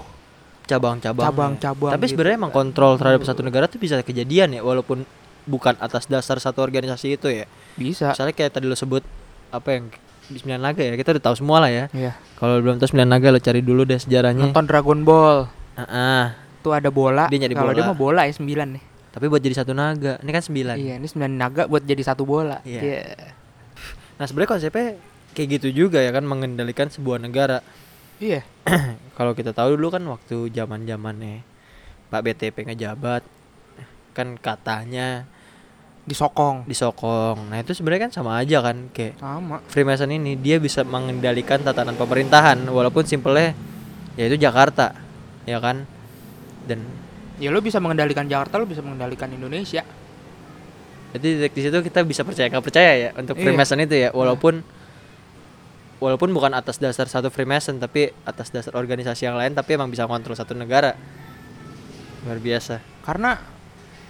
[0.65, 1.29] cabang-cabang.
[1.29, 2.17] cabang-cabang Tapi gitu.
[2.17, 5.05] sebenarnya emang kontrol terhadap satu negara tuh bisa kejadian ya walaupun
[5.45, 7.45] bukan atas dasar satu organisasi itu ya.
[7.77, 9.05] bisa Misalnya kayak tadi lo sebut
[9.53, 9.93] apa yang
[10.25, 11.85] di Sembilan Naga ya, kita udah tahu semua lah ya.
[11.93, 14.41] ya Kalau belum tahu Sembilan Naga lo cari dulu deh sejarahnya.
[14.43, 16.25] nonton Dragon Ball Ah, ah.
[16.59, 19.55] tuh ada bola Dia nyari kalau dia mah bola ya sembilan nih Tapi buat jadi
[19.55, 20.75] satu naga, ini kan sembilan.
[20.75, 22.59] Iya, ini sembilan naga buat jadi satu bola.
[22.65, 23.15] Iya.
[24.17, 24.99] Nah sebenarnya konsepnya
[25.35, 27.61] kayak gitu juga ya kan mengendalikan sebuah negara.
[28.17, 28.47] Iya.
[29.19, 31.43] Kalau kita tahu dulu kan waktu zaman zamannya
[32.09, 33.27] Pak BTP ngejabat,
[34.13, 35.27] kan katanya
[36.05, 36.69] Disokong.
[36.69, 37.49] disokong.
[37.49, 39.65] Nah itu sebenarnya kan sama aja kan kayak Sama.
[39.67, 43.57] Freemason ini dia bisa mengendalikan tatanan pemerintahan walaupun simpelnya
[44.15, 44.93] yaitu Jakarta,
[45.43, 45.89] ya kan?
[46.69, 46.85] Dan
[47.35, 49.81] Ya lo bisa mengendalikan Jakarta, lo bisa mengendalikan Indonesia.
[51.11, 53.43] jadi di situ kita bisa percaya nggak percaya ya untuk Iya.
[53.43, 54.61] Freemason itu ya walaupun
[56.05, 60.05] walaupun bukan atas dasar satu Freemason tapi atas dasar organisasi yang lain tapi emang bisa
[60.05, 60.93] kontrol satu negara.
[62.29, 62.85] Luar biasa.
[63.01, 63.41] Karena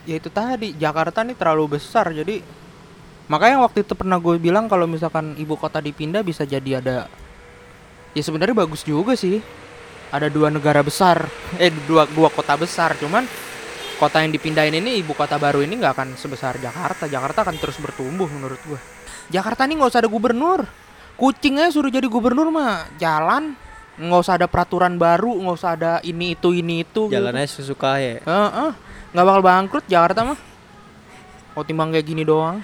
[0.02, 2.42] ya itu tadi Jakarta nih terlalu besar jadi
[3.30, 7.07] makanya waktu itu pernah gue bilang kalau misalkan ibu kota dipindah bisa jadi ada
[8.11, 9.38] ya sebenarnya bagus juga sih.
[10.11, 11.30] Ada dua negara besar
[11.62, 13.22] eh dua dua kota besar cuman
[14.02, 17.07] kota yang dipindahin ini ibu kota baru ini nggak akan sebesar Jakarta.
[17.07, 18.80] Jakarta akan terus bertumbuh menurut gue
[19.30, 20.84] Jakarta nih nggak usah ada gubernur
[21.14, 23.55] kucingnya suruh jadi gubernur mah jalan
[23.94, 27.14] nggak usah ada peraturan baru nggak usah ada ini itu ini itu gitu.
[27.14, 28.70] jalannya sesuka ya Heeh.
[29.11, 30.38] nggak bakal bangkrut Jakarta mah.
[31.55, 32.59] Oh timbang kayak gini doang.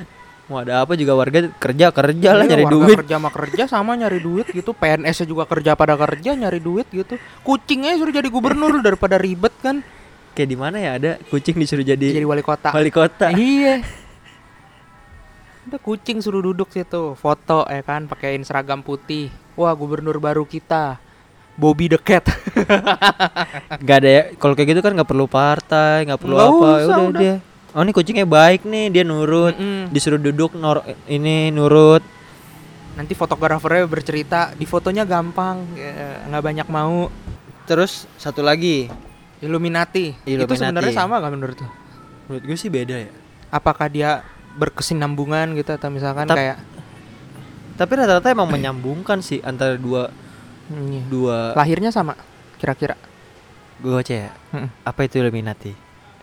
[0.50, 3.62] mau ada apa juga warga kerja kerja lah Iya, nyari warga duit Kerja mah kerja
[3.64, 4.74] sama nyari duit gitu.
[4.74, 7.14] PNS-nya juga kerja pada kerja nyari duit gitu.
[7.40, 9.78] Kucingnya suruh jadi gubernur daripada ribet kan.
[10.30, 12.70] kayak di mana ya ada kucing disuruh jadi, Jadi wali kota.
[12.70, 13.82] wali kota Iya.
[15.68, 19.28] Udah kucing suruh duduk situ, foto ya kan, pakaiin seragam putih.
[19.54, 20.96] Wah, gubernur baru kita.
[21.54, 22.24] Bobby the Cat.
[23.84, 26.80] nggak ada ya kalau kayak gitu kan nggak perlu partai nggak perlu Nggak apa usah,
[26.88, 27.20] udah, udah.
[27.20, 27.34] dia
[27.70, 29.92] oh ini kucingnya baik nih dia nurut Mm-mm.
[29.92, 32.00] disuruh duduk nor ini nurut
[32.90, 37.08] Nanti fotografernya bercerita, di fotonya gampang, ya, nggak banyak mau.
[37.64, 38.90] terus satu lagi
[39.38, 40.12] Illuminati.
[40.18, 40.58] Itu Illuminati.
[40.58, 41.68] sebenarnya sama gak menurut lo?
[42.26, 43.10] menurut gue sih beda ya
[43.48, 44.20] Apakah dia
[44.54, 46.58] berkesinambungan gitu atau misalkan Tap- kayak
[47.74, 50.10] tapi rata-rata emang menyambungkan sih antara dua
[50.66, 51.02] Hmm, iya.
[51.04, 52.14] dua lahirnya sama
[52.54, 52.94] kira-kira?
[53.78, 54.70] gue baca ya Mm-mm.
[54.80, 55.72] apa itu Illuminati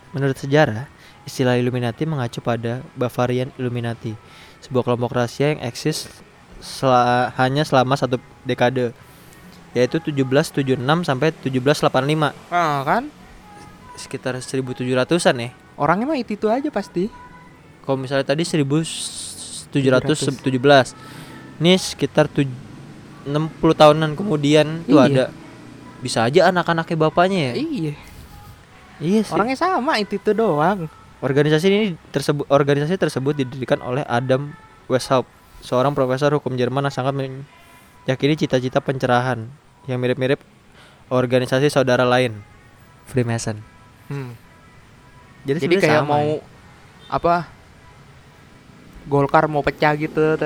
[0.08, 0.88] Menurut sejarah,
[1.22, 4.16] istilah Illuminati mengacu pada Bavarian Illuminati,
[4.58, 6.08] sebuah kelompok rahasia yang eksis
[6.58, 8.96] sela- hanya selama satu dekade,
[9.70, 13.12] yaitu 1776 sampai 1785, Ah kan?
[14.00, 15.50] sekitar 1700-an ya.
[15.76, 17.12] Orangnya mah itu itu aja pasti.
[17.88, 20.92] Kalau misalnya tadi 1717.
[21.56, 22.52] Ini sekitar tuj-
[23.24, 25.08] 60 tahunan kemudian tuh Iya.
[25.08, 25.24] ada
[25.98, 27.52] bisa aja anak-anaknya bapaknya ya.
[27.56, 27.92] Iya.
[29.00, 29.32] Iya sih.
[29.32, 30.88] Orangnya sama itu itu doang.
[31.18, 34.52] Organisasi ini tersebut organisasi tersebut didirikan oleh Adam
[34.86, 35.26] Weishaupt,
[35.60, 39.48] seorang profesor hukum Jerman yang sangat meyakini cita-cita pencerahan
[39.90, 40.38] yang mirip-mirip
[41.08, 42.44] organisasi saudara lain,
[43.08, 43.64] Freemason.
[44.06, 44.36] Hmm.
[45.42, 46.38] Jadi, Jadi kayak mau ya.
[47.10, 47.57] apa?
[49.08, 50.36] Golkar mau pecah gitu,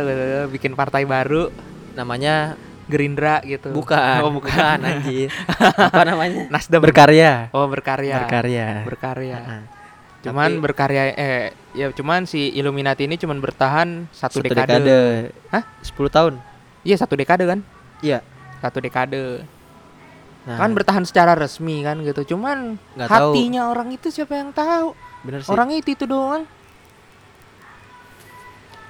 [0.48, 1.50] bikin partai baru,
[1.92, 3.70] namanya Gerindra gitu.
[3.70, 5.30] bukan, Oh, bukan anjir.
[5.90, 6.46] Apa namanya?
[6.48, 6.78] Nasdem.
[6.78, 7.50] Berkarya.
[7.50, 8.16] oh, berkarya.
[8.20, 8.68] Berkarya.
[8.84, 9.36] Berkarya.
[9.36, 9.62] Heeh.
[10.22, 11.44] Cuman Tapi- berkarya eh
[11.74, 14.78] ya cuman si Illuminati ini cuman bertahan satu, Satu dekade.
[14.78, 15.00] dekade.
[15.50, 15.62] Hah?
[15.82, 16.34] 10 tahun.
[16.82, 17.58] Iya, satu dekade kan?
[17.98, 18.22] Iya.
[18.58, 19.42] Satu dekade.
[20.42, 22.34] Nah, Kan bertahan secara resmi kan gitu.
[22.34, 23.30] Cuman Nggak tahu.
[23.30, 24.94] hatinya orang itu siapa yang tahu?
[25.22, 25.50] bener sih.
[25.50, 26.42] Orangnya itu itu doang.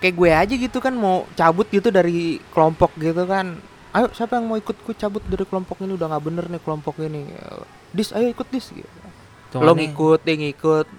[0.03, 3.55] Kayak gue aja gitu kan mau cabut gitu dari kelompok gitu kan.
[3.95, 6.99] Ayo siapa yang mau ikut gue cabut dari kelompok ini udah nggak bener nih kelompok
[6.99, 7.31] ini.
[7.95, 8.91] Dis ayo ikut dis gitu.
[9.63, 10.91] Lo ngikut, dia ngikut.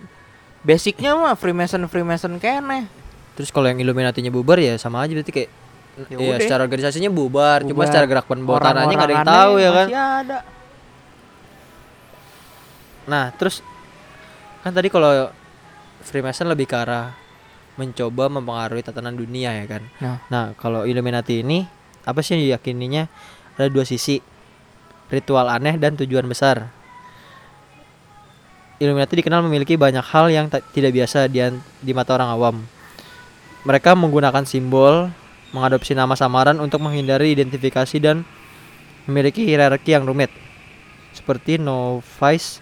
[0.63, 2.87] Basicnya mah Freemason Freemason kene.
[3.35, 5.51] Terus kalau yang Illuminati-nya bubar ya sama aja berarti kayak
[5.93, 7.93] Ya ya, secara organisasinya bubar, cuma Bubar.
[7.93, 9.87] secara gerak pembuatan aja nggak ada yang tahu ya kan.
[9.93, 10.37] Ada.
[13.05, 13.61] Nah, terus
[14.65, 15.29] kan tadi kalau
[16.01, 17.13] Freemason lebih ke arah
[17.75, 19.83] mencoba mempengaruhi tatanan dunia ya kan.
[20.29, 20.53] Nah.
[20.57, 21.65] kalau Illuminati ini
[22.03, 23.09] apa sih yang diyakininya
[23.57, 24.21] ada dua sisi.
[25.13, 26.73] Ritual aneh dan tujuan besar.
[28.81, 31.39] Illuminati dikenal memiliki banyak hal yang tidak biasa di,
[31.79, 32.55] di mata orang awam.
[33.63, 35.13] Mereka menggunakan simbol,
[35.53, 38.25] mengadopsi nama samaran untuk menghindari identifikasi dan
[39.05, 40.33] memiliki hierarki yang rumit.
[41.13, 42.59] Seperti Novice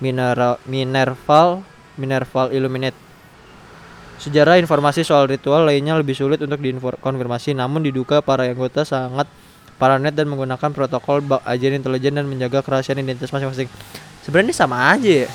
[0.00, 1.62] Minerval
[2.00, 3.09] Minerval Illuminate.
[4.20, 9.24] Sejarah informasi soal ritual lainnya lebih sulit untuk dikonfirmasi namun diduga para anggota sangat
[9.80, 13.72] paranoid dan menggunakan protokol bak intelijen dan menjaga kerahasiaan identitas masing-masing.
[14.20, 15.28] Sebenarnya sama aja ya.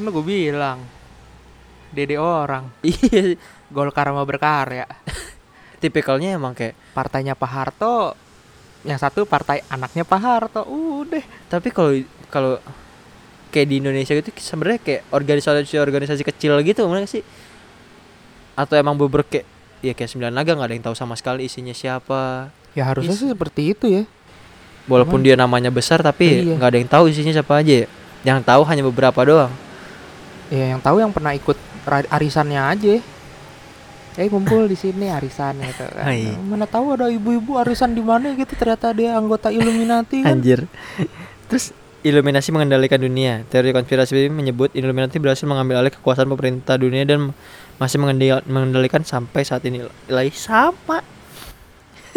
[0.00, 0.80] Kan gue bilang.
[1.92, 2.72] Dede orang.
[2.88, 3.36] Iya,
[3.68, 4.88] Golkar sama berkarya.
[5.84, 8.16] tipikalnya emang kayak Partainya Pak Harto.
[8.88, 10.64] Yang satu partai anaknya Pak Harto.
[10.64, 11.20] Udah.
[11.52, 11.92] tapi kalau
[12.32, 12.56] kalau
[13.52, 17.20] kayak di Indonesia gitu sebenarnya kayak organisasi-organisasi kecil gitu mana sih?
[18.56, 19.44] Atau emang beber kayak
[19.84, 22.48] ya kayak sembilan naga nggak ada yang tahu sama sekali isinya siapa.
[22.72, 24.02] Ya harusnya Is- sih seperti itu ya.
[24.86, 26.56] Walaupun dia namanya besar tapi Iya.
[26.56, 27.84] nggak ada yang tahu isinya siapa aja.
[27.84, 27.88] ya.
[28.24, 29.52] Yang tahu hanya beberapa doang.
[30.48, 32.96] Ya yang tahu yang pernah ikut arisannya aja.
[34.16, 36.04] Eh kumpul di sini arisan gitu kan.
[36.08, 36.32] Hai.
[36.50, 40.40] Mana tahu ada ibu-ibu arisan di mana gitu ternyata dia anggota Illuminati kan.
[40.40, 40.64] Anjir.
[41.52, 43.42] Terus Illuminasi mengendalikan dunia.
[43.50, 47.34] Teori konspirasi menyebut Illuminati berhasil mengambil alih kekuasaan pemerintah dunia dan
[47.76, 49.84] masih mengendal- mengendalikan sampai saat ini.
[50.08, 51.04] Lagi sama.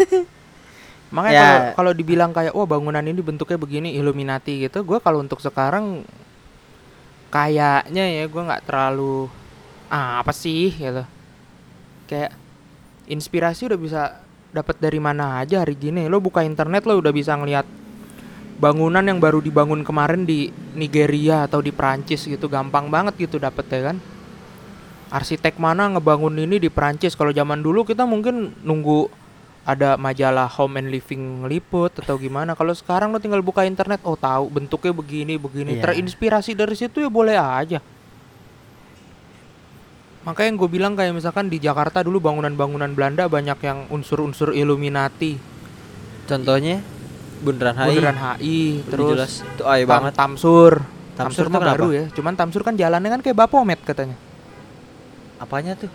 [1.10, 1.42] Makanya Ya.
[1.42, 6.06] kalau kalau dibilang kayak wah bangunan ini bentuknya begini Illuminati gitu, gua kalau untuk sekarang
[7.30, 9.26] kayaknya ya gua nggak terlalu
[9.90, 11.02] ah, apa sih gitu.
[12.06, 12.32] Kayak
[13.10, 14.02] inspirasi udah bisa
[14.50, 16.06] dapat dari mana aja hari gini.
[16.06, 17.66] Lo buka internet lo udah bisa ngelihat
[18.60, 23.66] bangunan yang baru dibangun kemarin di Nigeria atau di Prancis gitu gampang banget gitu dapet
[23.66, 23.96] ya kan.
[25.10, 29.10] Arsitek mana ngebangun ini di Prancis kalau zaman dulu kita mungkin nunggu
[29.66, 32.54] ada majalah home and living ngeliput atau gimana.
[32.54, 35.78] Kalau sekarang lo tinggal buka internet oh tahu bentuknya begini begini.
[35.78, 35.90] Iya.
[35.90, 37.82] terinspirasi dari situ ya boleh aja.
[40.22, 45.34] Makanya yang gue bilang kayak misalkan di Jakarta dulu bangunan-bangunan Belanda banyak yang unsur-unsur Illuminati.
[46.30, 46.86] Contohnya
[47.42, 47.88] Bundaran HI.
[47.88, 50.12] Bundaran HI terus jelas itu AI Tam- banget.
[50.14, 50.72] Tamsur.
[51.18, 52.04] Tamsur Tamsur mah baru ya.
[52.14, 54.29] Cuman Tamsur kan jalannya kan kayak Bapomet katanya
[55.40, 55.90] Apanya tuh?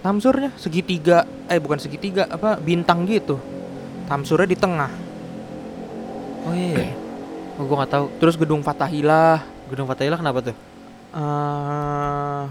[0.00, 3.42] Tamsurnya segitiga eh bukan segitiga apa bintang gitu
[4.06, 4.90] Tamsurnya di tengah
[6.46, 6.94] Oh iya.
[7.58, 8.06] Oh gua nggak tahu.
[8.22, 10.56] terus gedung Fatahillah Gedung Fatahillah kenapa tuh?
[11.16, 12.44] eh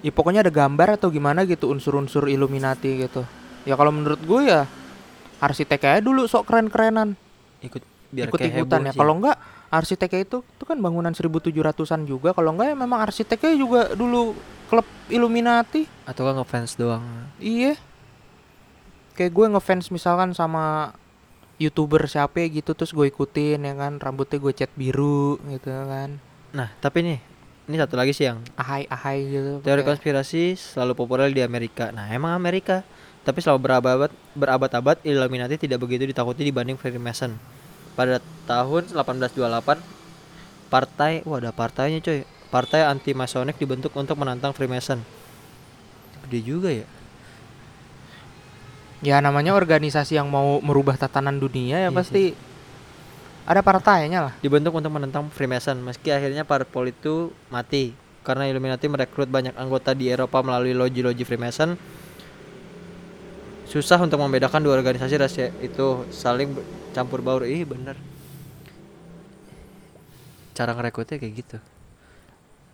[0.00, 3.22] ya pokoknya ada gambar atau gimana gitu unsur-unsur Illuminati gitu.
[3.68, 4.64] Ya kalau menurut gue ya
[5.40, 7.16] arsiteknya dulu sok keren-kerenan,
[7.60, 8.92] Ikut biar ikut kayak ikutan ya.
[8.96, 9.36] Kalau enggak
[9.68, 12.32] arsiteknya itu itu kan bangunan 1700-an juga.
[12.32, 14.32] Kalau enggak ya memang arsiteknya juga dulu
[14.70, 15.90] klub Illuminati.
[16.06, 17.02] atau kan ngefans doang.
[17.36, 17.74] Iya.
[19.12, 20.94] Kayak gue ngefans misalkan sama
[21.60, 26.16] youtuber siapa gitu terus gue ikutin ya kan rambutnya gue cat biru gitu kan
[26.50, 27.18] Nah, tapi nih
[27.68, 31.92] ini satu lagi sih yang ahai ahai gitu teori pakai- konspirasi selalu populer di Amerika.
[31.92, 32.82] Nah, emang Amerika,
[33.20, 37.36] tapi selama berabad berabad-abad Illuminati tidak begitu ditakuti dibanding Freemason.
[37.92, 39.78] Pada tahun 1828
[40.66, 42.26] partai, wah ada partainya coy.
[42.50, 44.98] Partai anti Masonic dibentuk untuk menantang Freemason.
[46.26, 46.86] Gede juga ya.
[49.00, 52.36] ya namanya organisasi yang mau merubah tatanan dunia ya Iya pasti
[53.48, 59.32] ada partainya lah Dibentuk untuk menentang Freemason meski akhirnya parpol itu mati karena Illuminati merekrut
[59.32, 61.76] banyak anggota di Eropa melalui loji-loji Freemason.
[63.64, 66.52] Susah untuk membedakan dua organisasi rahasia itu saling
[66.92, 67.46] campur baur.
[67.46, 67.96] Ih, bener.
[70.52, 71.56] Cara ngerekrutnya kayak gitu.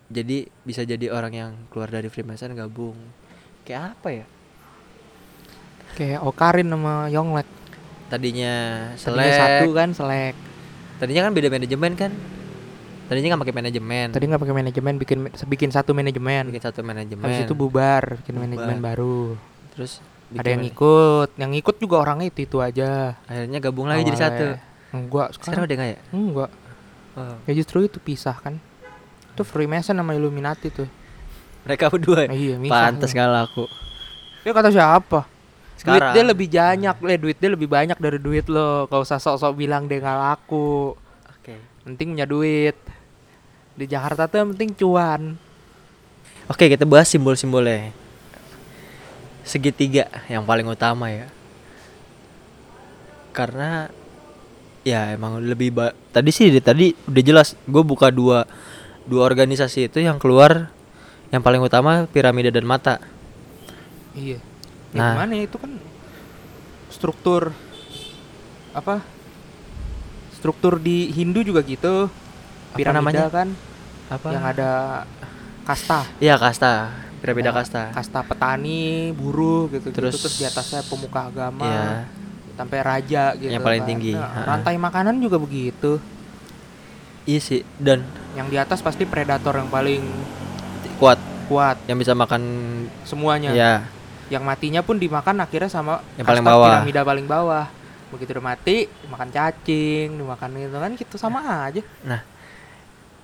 [0.06, 2.94] Jadi bisa jadi orang yang keluar dari Freemason gabung.
[3.62, 4.26] Kayak apa ya?
[5.96, 7.48] kayak Okarin sama Yonglek
[8.06, 8.54] Tadinya
[8.92, 9.32] Tadinya selek.
[9.32, 10.34] satu kan selek
[10.96, 12.12] Tadinya kan beda manajemen kan.
[13.06, 14.06] Tadinya nggak pakai manajemen.
[14.10, 17.22] tadi nggak pakai manajemen bikin bikin satu manajemen bikin satu manajemen.
[17.22, 18.44] habis itu bubar bikin Bubar.
[18.44, 19.38] manajemen baru
[19.72, 24.18] terus ada yang ikut yang ikut juga orangnya itu itu aja akhirnya gabung lagi jadi
[24.18, 24.90] satu Awalnya.
[24.90, 26.50] enggak sekarang sekarang udah nggak ya enggak
[27.16, 27.36] Oh.
[27.46, 28.60] ya justru itu pisah kan
[29.36, 30.88] itu Freemason sama Illuminati tuh.
[31.68, 32.32] Mereka berdua ya?
[32.32, 33.68] Iya pantas gak laku.
[34.40, 35.28] Dia kata siapa?
[35.76, 36.14] Duit sekarang.
[36.16, 38.88] dia lebih banyak le duit dia lebih banyak dari duit lo.
[38.88, 40.96] Gak usah sok-sok bilang dia nggak laku.
[41.36, 41.60] Oke.
[41.84, 42.76] Penting punya duit.
[43.76, 45.36] Di Jakarta tuh yang penting cuan.
[46.48, 47.92] Oke kita bahas simbol-simbolnya.
[49.44, 51.28] Segitiga yang paling utama ya.
[53.36, 53.90] Karena
[54.80, 58.46] ya emang lebih ba- tadi sih di- tadi udah jelas gue buka dua
[59.06, 60.70] dua organisasi itu yang keluar
[61.30, 62.98] yang paling utama piramida dan mata.
[64.12, 64.38] Iya.
[64.90, 65.12] Ya Nah.
[65.14, 65.42] gimana ya?
[65.44, 65.72] Itu kan
[66.88, 67.50] struktur
[68.72, 69.02] apa?
[70.32, 72.06] Struktur di Hindu juga gitu.
[72.06, 73.22] Apa piramida namanya?
[73.28, 73.48] kan
[74.06, 74.28] apa?
[74.30, 74.70] yang ada
[75.62, 76.06] kasta.
[76.18, 76.92] Iya kasta.
[77.16, 77.82] Piramida Ada kasta.
[77.90, 81.88] kasta petani buruh gitu terus Terus- terus di atasnya pemuka agama Iya.
[82.54, 83.88] sampai raja gitu Yang paling kan.
[83.88, 85.98] tinggi, Nah, rantai makanan juga begitu.
[87.24, 87.60] Iya sih.
[87.74, 90.04] Dan yang di atas pasti predator yang paling
[91.00, 91.18] kuat.
[91.48, 91.80] kuat.
[91.88, 92.42] Yang bisa makan
[93.08, 93.50] semuanya.
[93.56, 93.74] Ya
[94.26, 96.66] yang matinya pun dimakan akhirnya sama Yang paling bawah.
[96.82, 97.66] piramida paling bawah.
[98.10, 101.82] Begitu udah mati dimakan cacing dimakan itu kan gitu sama aja.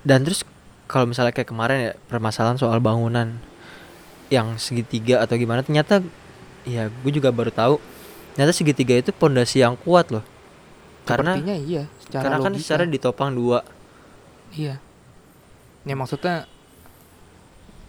[0.03, 0.47] Dan terus
[0.87, 3.39] kalau misalnya kayak kemarin ya permasalahan soal bangunan
[4.31, 6.01] yang segitiga atau gimana ternyata
[6.63, 7.77] ya gue juga baru tahu
[8.33, 10.25] ternyata segitiga itu pondasi yang kuat loh.
[11.03, 12.63] Karena Sepertinya iya secara karena kan logika.
[12.63, 13.59] secara ditopang dua.
[14.55, 14.79] Iya
[15.83, 16.47] ya maksudnya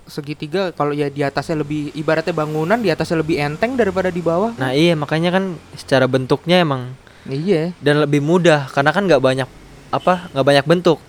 [0.03, 4.51] segitiga kalau ya di atasnya lebih ibaratnya bangunan di atasnya lebih enteng daripada di bawah.
[4.59, 6.91] Nah iya makanya kan secara bentuknya emang
[7.27, 7.71] iya.
[7.79, 9.49] dan lebih mudah karena kan nggak banyak
[9.93, 10.99] apa nggak banyak bentuk.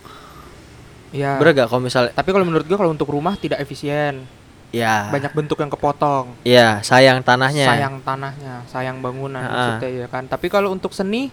[1.14, 1.38] Ya.
[1.38, 4.26] Bener gak kalau misalnya tapi kalau menurut gua kalau untuk rumah tidak efisien.
[4.74, 5.06] Ya.
[5.14, 6.34] Banyak bentuk yang kepotong.
[6.42, 7.70] Ya sayang tanahnya.
[7.70, 9.78] Sayang tanahnya sayang bangunan Ha-ha.
[9.78, 10.26] maksudnya ya kan?
[10.26, 11.30] Tapi kalau untuk seni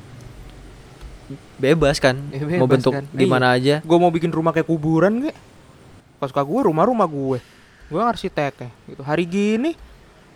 [1.61, 2.17] bebas kan?
[2.29, 3.03] Ya, mau bebas bentuk kan.
[3.13, 3.79] gimana aja.
[3.79, 5.37] Gue mau bikin rumah kayak kuburan gak
[6.17, 7.41] pas suka gue rumah rumah gue
[7.87, 9.01] gue arsitek ya gitu.
[9.01, 9.73] Hari gini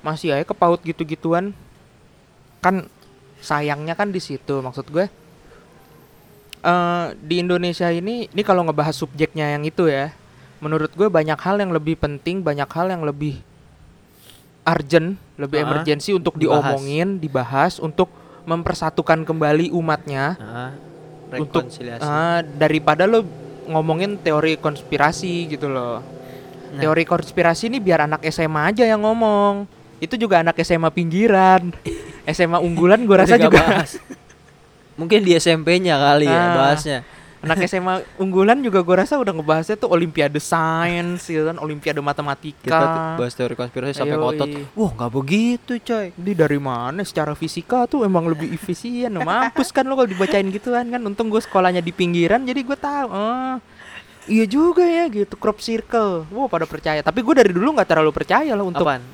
[0.01, 1.49] masih aja kepaut gitu gituan
[2.57, 2.85] kan
[3.37, 5.05] sayangnya kan di situ maksud gue
[6.61, 10.09] eh di Indonesia ini ini kalau ngebahas subjeknya yang itu ya
[10.57, 13.37] menurut gue banyak hal yang lebih penting banyak hal yang lebih
[14.65, 16.73] urgent lebih Ah, emergensi untuk dibahas.
[16.73, 18.09] diomongin dibahas untuk
[18.45, 20.37] mempersatukan kembali umatnya.
[20.37, 20.73] Nah, Untuk,
[21.29, 22.03] rekonsiliasi.
[22.03, 23.25] Ah, daripada lo
[23.65, 26.01] ngomongin teori konspirasi gitu loh.
[26.75, 26.81] Nah.
[26.81, 29.65] Teori konspirasi ini biar anak SMA aja yang ngomong.
[29.97, 31.71] Itu juga anak SMA pinggiran.
[32.35, 33.97] SMA unggulan gue rasa juga bahas.
[34.95, 36.53] Mungkin di SMP-nya kali ya Ah.
[36.55, 36.99] bahasnya.
[37.45, 42.65] Anak SMA unggulan juga gue rasa udah ngebahasnya tuh olimpiade sains gitu kan, olimpiade matematika.
[42.65, 44.49] Kita bahas teori konspirasi sampai ngotot.
[44.73, 46.09] Wah, nggak begitu, coy.
[46.11, 50.89] Ini dari mana secara fisika tuh emang lebih efisien Mampus kan lo kalau dibacain gituan
[50.89, 53.55] kan Untung gue sekolahnya di pinggiran jadi gue tahu Oh
[54.25, 58.09] iya juga ya gitu crop circle Wah pada percaya Tapi gue dari dulu nggak terlalu
[58.09, 59.05] percaya loh untuk Apaan?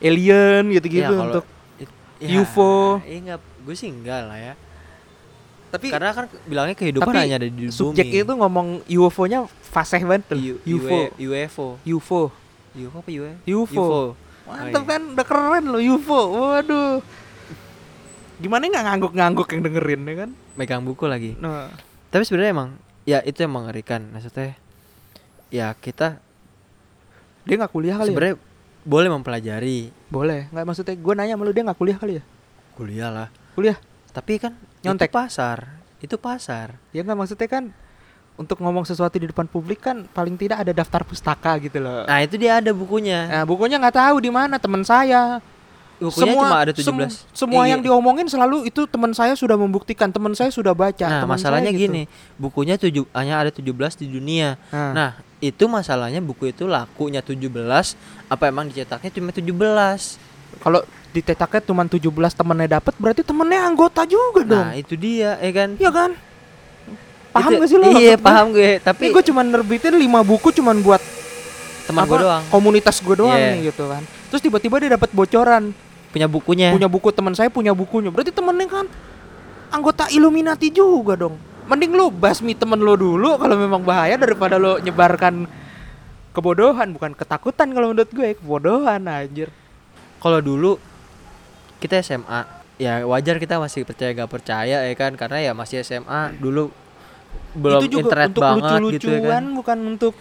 [0.00, 1.44] alien gitu-gitu Ya, Untuk
[2.20, 3.00] Ya, UFO.
[3.00, 3.40] Iya.
[3.64, 4.54] Gue sih enggak lah ya.
[5.70, 8.20] Tapi Karena kan bilangnya kehidupan tapi hanya ada di subjek bumi.
[8.20, 10.36] itu ngomong UFO-nya fasih banget tuh.
[10.36, 11.66] U- UFO UFO.
[11.80, 12.20] UFO
[12.72, 13.34] UFO apa UFO?
[13.46, 14.02] UFO
[14.42, 14.90] Oh, Mantap iya.
[14.90, 16.98] kan udah keren loh UFO Waduh
[18.36, 21.30] Gimana nggak ngangguk-ngangguk yang dengerin ya kan Megang buku lagi.
[21.36, 21.70] Nah
[22.08, 22.70] Tapi sebenarnya emang
[23.04, 24.10] ya itu yang mengerikan.
[24.10, 24.58] Maksudnya
[25.48, 26.18] ya kita
[27.42, 28.12] Dia nggak kuliah kali ya?
[28.12, 28.36] sebenarnya
[28.80, 29.78] boleh mempelajari
[30.08, 32.24] Boleh, nggak maksudnya gue nanya sama lu dia nggak kuliah kali ya?
[32.72, 33.28] kuliah lah.
[33.52, 33.76] Kuliah?
[34.08, 35.08] Tapi kan Nyontek.
[35.08, 35.58] itu pasar.
[35.98, 36.74] Itu pasar.
[36.90, 37.64] Ya nggak maksudnya kan
[38.34, 42.08] untuk ngomong sesuatu di depan publik kan paling tidak ada daftar pustaka gitu loh.
[42.08, 43.28] Nah, itu dia ada bukunya.
[43.28, 45.44] Nah, bukunya nggak tahu di mana teman saya.
[46.00, 47.12] bukunya cuma ada 17.
[47.12, 47.76] sem- semua Iya.
[47.76, 51.04] yang diomongin selalu itu teman saya sudah membuktikan, teman saya sudah baca.
[51.04, 51.92] Nah, masalahnya gitu.
[51.92, 52.08] gini,
[52.40, 54.56] bukunya tujuh hanya ada 17 di dunia.
[54.72, 60.16] Nah, Nah, itu masalahnya buku itu lakunya 17, apa emang dicetaknya cuma 17?
[60.58, 64.66] Kalau ditetaknya cuma 17 temennya dapat berarti temennya anggota juga dong.
[64.66, 65.70] Nah, itu dia, ya kan?
[65.78, 66.10] Iya kan?
[67.30, 67.86] Paham Itu- gak sih lo?
[67.94, 68.82] Iya, paham gue.
[68.82, 71.02] Tapi gue cuma nerbitin 5 buku cuman buat
[71.86, 73.54] teman gue doang Komunitas gue doang Iya.
[73.58, 74.02] nih gitu kan.
[74.30, 75.74] Terus tiba-tiba dia dapat bocoran,
[76.10, 76.70] punya bukunya.
[76.70, 78.10] punya buku teman saya punya bukunya.
[78.10, 78.86] Berarti temennya kan
[79.70, 81.38] anggota Illuminati juga dong.
[81.66, 85.46] Mending lu basmi temen lo dulu kalau memang bahaya daripada lo nyebarkan
[86.30, 89.50] kebodohan bukan ketakutan kalau menurut gue kebodohan anjir.
[90.20, 90.76] Kalau dulu
[91.80, 92.44] kita SMA,
[92.76, 95.16] ya wajar kita masih percaya gak percaya ya kan?
[95.16, 96.68] Karena ya masih SMA dulu
[97.50, 99.44] belum itu juga internet untuk banget lucu-lucuan gitu ya kan.
[99.56, 100.14] bukan untuk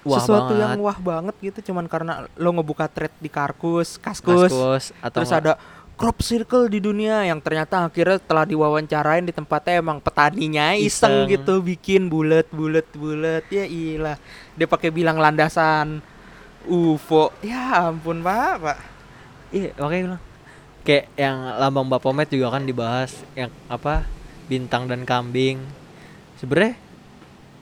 [0.00, 0.62] Wah sesuatu banget.
[0.64, 1.58] yang wah banget gitu.
[1.72, 5.60] Cuman karena lo ngebuka thread di Karkus, Kaskus, Kaskus, atau terus ada
[6.00, 11.36] crop circle di dunia yang ternyata akhirnya telah diwawancarain di tempatnya emang petaninya iseng, Iseng.
[11.36, 14.16] gitu bikin bulat bulat bulat ya ilah
[14.56, 16.00] dia pakai bilang landasan
[16.64, 18.78] UFO ya ampun pak pak
[19.50, 20.22] Iya, makanya bilang
[20.80, 24.06] kayak yang lambang Bapomet juga kan dibahas yang apa
[24.46, 25.60] bintang dan kambing.
[26.36, 26.78] Sebenarnya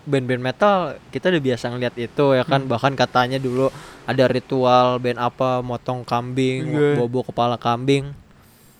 [0.04, 0.76] band-band metal
[1.10, 2.70] kita udah biasa ngeliat itu ya kan Hmm.
[2.70, 3.68] bahkan katanya dulu
[4.04, 6.96] ada ritual band apa motong kambing, Iya.
[6.96, 8.12] bobo kepala kambing.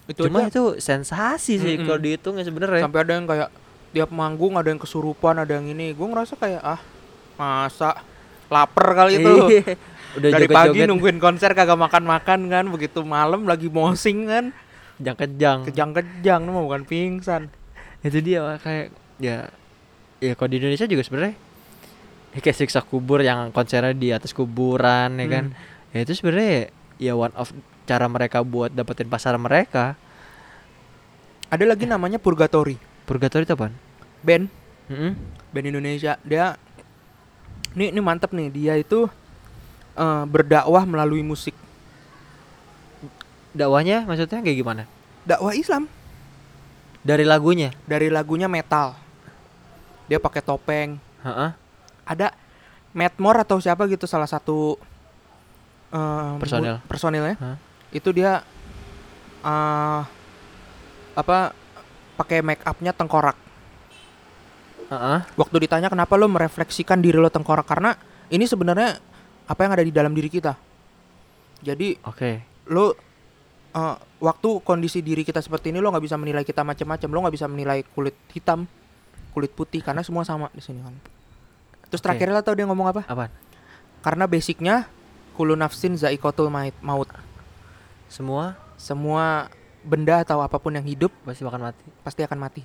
[0.07, 1.85] itu Cuma aja itu sensasi sih Mm-mm.
[1.85, 2.81] kalau dihitung ya sebenarnya.
[2.81, 3.53] sampai ada yang kayak
[3.91, 6.81] tiap manggung ada yang kesurupan ada yang ini gue ngerasa kayak ah
[7.37, 7.93] masa
[8.49, 9.77] lapar kali itu Iya.
[10.17, 14.45] Udah dari pagi joget-joget nungguin konser kagak makan-makan kan begitu malam lagi mosing kan
[14.99, 15.69] kejang-kejang.
[15.69, 17.53] kejang-kejang itu mah bukan pingsan
[18.01, 19.51] Itu dia kayak ya
[20.23, 21.35] ya kalau di Indonesia juga sebenarnya
[22.35, 25.45] ya kayak siksa kubur yang konsernya di atas kuburan ya kan.
[25.51, 25.93] Hmm.
[25.97, 27.51] Ya itu sebenarnya ya one of
[27.89, 29.99] cara mereka buat dapetin pasar mereka.
[31.49, 32.77] ada lagi namanya Purgatory
[33.09, 33.73] Purgatory itu apaan?
[34.21, 34.53] band
[34.93, 35.17] Mm-mm.
[35.49, 36.61] band Indonesia dia
[37.73, 39.09] ini ini mantep nih dia itu
[39.99, 41.53] eh, berdakwah melalui musik
[43.49, 44.83] Dakwahnya maksudnya kayak gimana?
[45.25, 45.85] dakwah Islam
[47.03, 47.73] Dari lagunya.
[47.85, 48.95] dari lagunya metal
[50.07, 51.51] dia pakai topeng Heeh.
[52.05, 52.33] ada
[52.91, 54.81] Matt Moore atau siapa gitu salah satu
[55.91, 56.81] eh, Personil.
[56.87, 57.57] personilnya Hah?
[57.91, 58.41] itu dia
[59.39, 60.01] eh
[61.13, 61.53] apa
[62.15, 63.37] pakai make upnya tengkorak
[64.89, 65.19] Heeh.
[65.37, 67.93] waktu ditanya kenapa lo merefleksikan diri lo tengkorak karena
[68.29, 68.97] ini sebenarnya
[69.49, 70.55] apa yang ada di dalam diri kita
[71.65, 72.45] jadi Oke.
[72.71, 72.95] lo
[73.75, 77.35] eh, waktu kondisi diri kita seperti ini lo nggak bisa menilai kita macam-macam lo nggak
[77.35, 78.69] bisa menilai kulit hitam
[79.33, 80.95] kulit putih karena semua sama di sini kan
[81.89, 82.13] terus Oke.
[82.13, 83.33] terakhir lo tau dia ngomong apa Apaan?
[84.05, 84.87] karena basicnya
[85.35, 87.09] kulu nafsin zaikotul maut
[88.09, 89.53] Semua semua
[89.85, 91.83] benda atau apa pun yang hidup pasti bakal mati.
[92.03, 92.63] pasti akan mati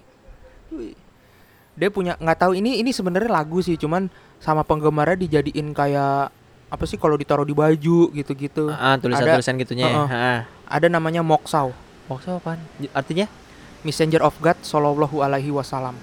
[1.74, 6.30] dia punya nggak tahu ini ini sebenarnya lagu sih cuman sama penggemarnya dijadiin kayak
[6.74, 9.86] apa sih kalau ditaruh di baju gitu-gitu Ah, tulisan-tulisan gitunya.
[9.86, 9.94] ya.
[9.94, 10.10] Heeh.
[10.10, 10.40] Heeh.
[10.66, 11.70] ada namanya moksau
[12.10, 12.58] apaan?
[12.76, 13.28] J- Artinya?
[13.84, 15.94] messenger of God sallallahu alaihi wasallam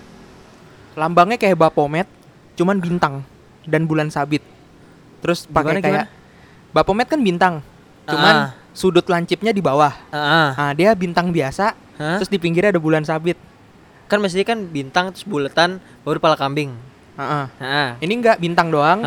[0.92, 2.04] lambangnya kayak Bapomet
[2.52, 3.24] cuman bintang
[3.64, 4.44] dan bulan sabit
[5.18, 6.06] terus pakai Gimana, kayak
[6.70, 7.64] Bapomet kan bintang
[8.04, 8.48] cuman Ah.
[8.70, 10.48] sudut lancipnya di bawah Heeh.
[10.52, 12.20] nah dia bintang biasa Hah?
[12.20, 13.40] terus di pinggirnya ada bulan sabit
[14.06, 16.74] Kan mestinya kan bintang terus buletan baru kepala kambing.
[17.20, 17.44] Heeh.
[17.59, 17.88] Heeh.
[18.00, 19.04] ini enggak bintang doang.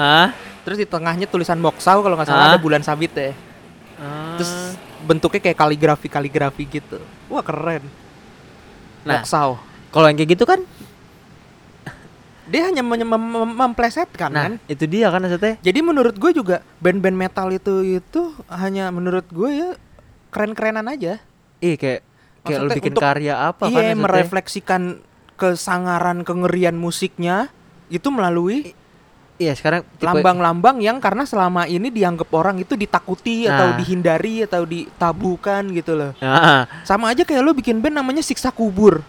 [0.64, 2.52] Terus di tengahnya tulisan moksau kalau nggak salah Ah.
[2.54, 3.34] ada bulan sabit ya
[4.34, 7.00] terus bentuknya kayak kaligrafi kaligrafi gitu.
[7.28, 7.84] Wah keren.
[9.04, 9.20] Nah.
[9.20, 9.58] moksau
[9.90, 10.62] kalau yang kayak gitu kan?
[12.44, 14.54] Dia hanya mem- mem- mem- memplesetkan nah kan?
[14.68, 15.56] itu dia kan maksudnya.
[15.60, 19.70] Jadi menurut gue juga band-band metal itu itu hanya menurut gue ya
[20.28, 21.24] keren-kerenan aja.
[21.60, 22.04] Ih kayak
[22.44, 24.04] kayak lu bikin untuk- karya apa kan iya maksudnya?
[24.04, 24.82] merefleksikan
[25.34, 27.48] kesangaran kengerian musiknya
[27.88, 28.72] itu melalui
[29.36, 33.78] iya sekarang lambang-lambang yang karena selama ini dianggap orang itu ditakuti atau Nah.
[33.78, 39.02] dihindari atau ditabukan gitu loh Nah, sama aja kayak lo bikin band namanya siksa kubur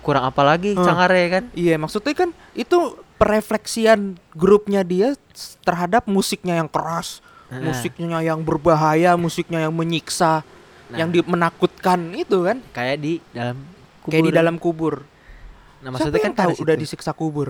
[0.00, 0.82] kurang apa lagi Hmm.
[0.82, 2.78] cangar ya kan Iya, maksudnya kan itu
[3.14, 5.12] perefleksian grupnya dia
[5.60, 7.68] terhadap musiknya yang keras, Nah.
[7.68, 10.40] musiknya yang berbahaya, musiknya yang menyiksa,
[10.88, 10.96] Nah.
[10.96, 13.60] yang menakutkan itu kan, kayak di dalam
[14.00, 14.08] kubur.
[14.08, 14.94] kayak di dalam kubur.
[15.80, 17.48] Nah Siapa maksudnya kan yang tahu udah disiksa kubur?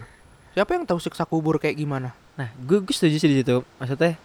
[0.51, 2.14] Siapa yang tahu siksa kubur kayak gimana?
[2.35, 4.16] nah gue, gue setuju sih di situ maksudnya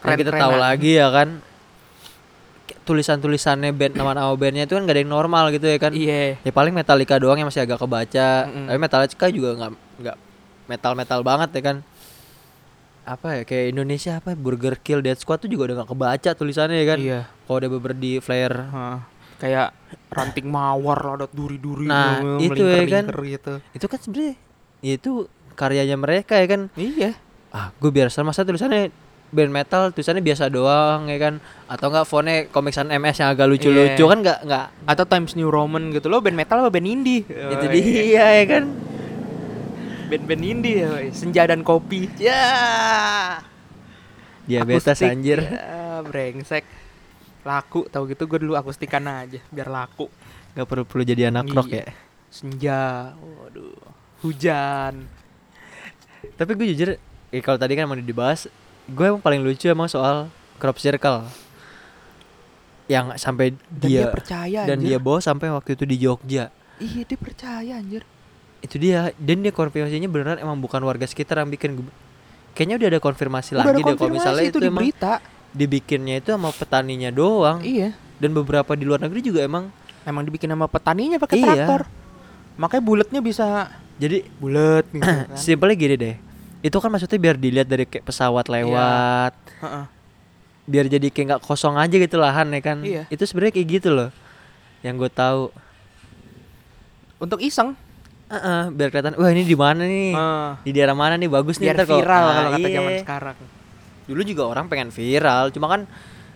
[0.00, 0.42] Karena kita Keren-kerenan.
[0.42, 1.28] tahu lagi ya kan
[2.82, 6.38] tulisan-tulisannya band nama-nama bandnya itu kan gak ada yang normal gitu ya kan Iya.
[6.38, 8.66] ya paling Metallica doang yang masih agak kebaca Mm-mm.
[8.66, 10.16] tapi Metallica juga nggak nggak
[10.66, 11.76] metal-metal banget ya kan.
[13.06, 16.76] Apa ya kayak Indonesia apa Burger Kill Dead Squad tuh juga udah gak kebaca tulisannya
[16.76, 16.98] ya kan.
[16.98, 17.20] Iya.
[17.46, 18.98] Kalau udah beber di flare Heeh.
[19.36, 19.68] Kayak
[20.08, 23.04] ranting mawar lah ada duri-duri Nah, gitu, itu ya kan.
[23.22, 23.52] gitu.
[23.70, 24.34] itu kan sebenarnya
[24.78, 25.12] ya itu
[25.52, 26.60] karyanya mereka ya kan.
[26.72, 27.16] Iya.
[27.48, 28.92] Ah, gue biar sama masa tulisannya
[29.26, 31.34] band metal tulisannya biasa doang ya kan
[31.66, 34.06] atau enggak fontnya komiksan MS yang agak lucu-lucu Iya.
[34.06, 37.26] kan enggak enggak Atau Times New Roman gitu loh band metal apa band indie?
[37.26, 38.64] itu Oh, dia ya kan.
[40.06, 41.10] Band-band indie ya, woy.
[41.10, 42.06] senja dan kopi.
[42.16, 43.42] Ya.
[44.46, 45.10] Diabetes Akustik.
[45.10, 45.42] anjir.
[45.42, 46.62] Ya, brengsek.
[47.46, 50.10] Laku tahu gitu gue dulu akustikan aja biar laku.
[50.52, 51.78] Gak perlu perlu jadi anak rock Iya.
[51.78, 51.86] ya.
[52.26, 52.82] Senja.
[53.14, 53.78] Waduh.
[54.20, 55.06] Hujan.
[56.34, 56.88] Tapi gue jujur,
[57.30, 58.50] eh, kalau tadi kan mau dibahas,
[58.84, 60.26] gue emang paling lucu emang soal
[60.56, 61.22] crop circle.
[62.86, 64.86] Yang sampai Dan dia, dia, percaya dan anjir.
[64.88, 66.54] dia bawa sampai waktu itu di Jogja.
[66.76, 68.02] Iya, dia percaya anjir.
[68.58, 71.78] Itu dia dan dia konfirmasinya beneran emang bukan warga sekitar yang bikin.
[71.78, 71.94] Gue-
[72.52, 74.82] Kayaknya udah ada konfirmasi Udah lagi ada deh kalau misalnya konfirmasi itu, itu di emang
[74.82, 75.12] berita.
[75.56, 77.96] Dibikinnya itu sama petaninya doang Iya.
[78.16, 81.46] dan beberapa di luar negeri juga emang Emang dibikin sama petaninya pakai Iya.
[81.50, 81.82] traktor.
[82.54, 85.34] Makanya bulatnya bisa jadi bulat gitu kan.
[85.34, 86.16] simpelnya gini deh
[86.58, 89.84] itu kan maksudnya biar dilihat dari kayak pesawat lewat Heeh.
[90.64, 93.02] biar jadi kayak nggak kosong aja gitu lahan ya kan Iya.
[93.08, 94.10] itu sebenarnya kayak gitu loh
[94.80, 95.48] yang gue tahu
[97.16, 97.72] Untuk iseng.
[98.26, 100.48] Heeh, biar kelihatan wah ini di mana nih Heeh.
[100.62, 102.76] di daerah mana nih bagus nih biar ntar kalau- viral Ah, kalau kata iya.
[102.76, 103.36] zaman sekarang.
[104.06, 105.82] Dulu juga orang pengen viral cuma kan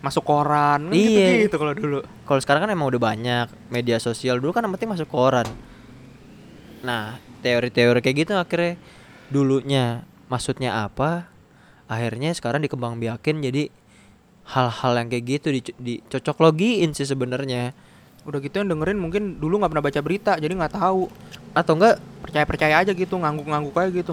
[0.01, 1.45] Masuk koran kan Iya.
[1.45, 1.99] gitu-gitu kalau dulu.
[2.25, 5.45] kalau sekarang kan emang udah banyak media sosial dulu kan yang penting masuk koran
[6.81, 8.81] nah teori-teori kayak gitu akhirnya
[9.29, 11.29] dulunya maksudnya apa
[11.85, 13.69] akhirnya sekarang dikembang biakin jadi
[14.49, 17.77] hal-hal yang kayak gitu dic- dicocok logiin sih sebenarnya
[18.21, 21.09] Udah gitu yang dengerin mungkin dulu nggak pernah baca berita jadi nggak tahu.
[21.51, 24.13] atau enggak Percaya-percaya aja gitu, ngangguk-ngangguk aja gitu.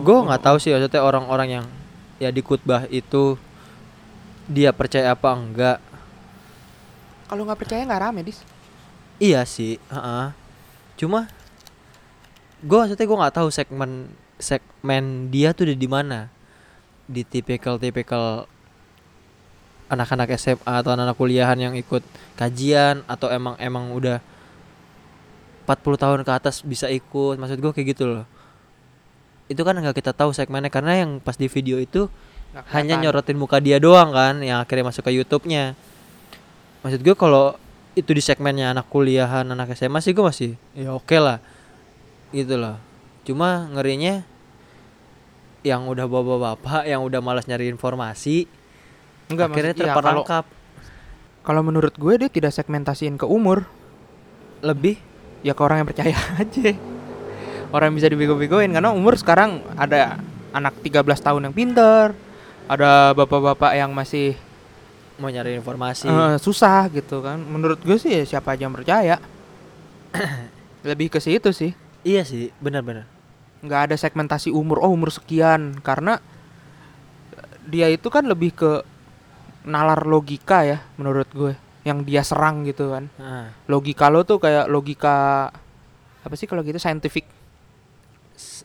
[0.00, 1.66] Gue nggak tahu sih maksudnya orang-orang yang
[2.18, 3.38] ya di khutbah itu
[4.50, 5.78] dia percaya apa enggak
[7.28, 8.40] Kalau nggak percaya nggak rame, Dis.
[9.18, 10.26] iya sih heeh.
[10.98, 11.30] cuma
[12.58, 16.26] gue maksudnya gue nggak tahu segmen segmen dia tuh di mana
[17.06, 18.46] di tipikal tipikal
[19.88, 22.04] anak-anak SMA atau anak-anak kuliahan yang ikut
[22.36, 24.20] kajian atau emang emang udah
[25.68, 28.24] 40 tahun ke atas bisa ikut maksud gue kayak gitu loh
[29.48, 32.06] itu kan nggak kita tahu segmennya karena yang pas di video itu
[32.48, 33.02] Nggak hanya kelihatan.
[33.02, 35.72] nyorotin muka dia doang kan yang akhirnya masuk ke YouTube-nya.
[36.80, 37.56] Maksud gue kalau
[37.92, 41.40] itu di segmennya anak kuliahan, anak SMA sih gue masih ya oke lah.
[42.30, 42.76] Gitu loh.
[43.24, 44.24] Cuma ngerinya
[45.60, 48.46] yang udah bapak-bapak yang udah malas nyari informasi
[49.28, 50.56] Enggak, akhirnya maksud- iya, terperangkap Kalau
[51.44, 53.64] kalau menurut gue dia tidak segmentasiin ke umur,
[54.60, 54.96] lebih
[55.40, 56.72] ya ke orang yang percaya aja.
[57.68, 60.16] Orang yang bisa dibego-begoin karena umur sekarang ada
[60.50, 62.16] anak 13 tahun yang pinter,
[62.64, 64.32] ada bapak-bapak yang masih
[65.16, 66.06] mau nyari informasi.
[66.06, 67.36] eh, susah gitu kan.
[67.38, 69.20] Menurut gue sih ya siapa aja yang percaya.
[70.88, 71.72] Lebih ke situ sih.
[72.00, 73.04] Iya sih, benar-benar.
[73.58, 76.22] nggak ada segmentasi umur oh umur sekian karena
[77.66, 78.70] dia itu kan lebih ke
[79.66, 84.70] nalar logika ya menurut gue yang dia serang gitu kan Nah, logika lo tuh kayak
[84.70, 85.50] logika
[86.22, 87.26] apa sih kalau gitu scientific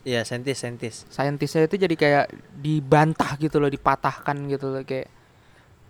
[0.04, 0.94] s- ya sentis sentis.
[1.08, 2.24] saintisnya itu jadi kayak
[2.60, 5.08] dibantah gitu loh dipatahkan gitu loh kayak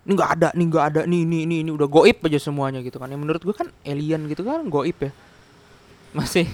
[0.07, 3.03] ini nggak ada nih nggak ada nih ini ini ini udah goib aja semuanya gitu
[3.03, 5.11] kan ya menurut gue kan alien gitu kan goib ya
[6.15, 6.47] masih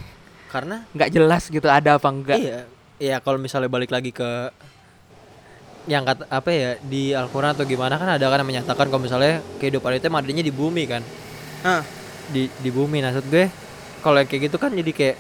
[0.51, 2.61] Karena nggak jelas gitu ada apa enggak Iya,
[2.99, 4.51] iya kalau misalnya balik lagi ke
[5.89, 9.41] yang kata apa ya di Al-Qur'an atau gimana kan ada kan yang menyatakan kalau misalnya
[9.59, 11.03] kehidupan itu adanya di bumi kan.
[11.65, 11.83] Hah.
[12.31, 13.49] Di di bumi maksud gue
[14.05, 15.17] kalau yang kayak gitu kan jadi kayak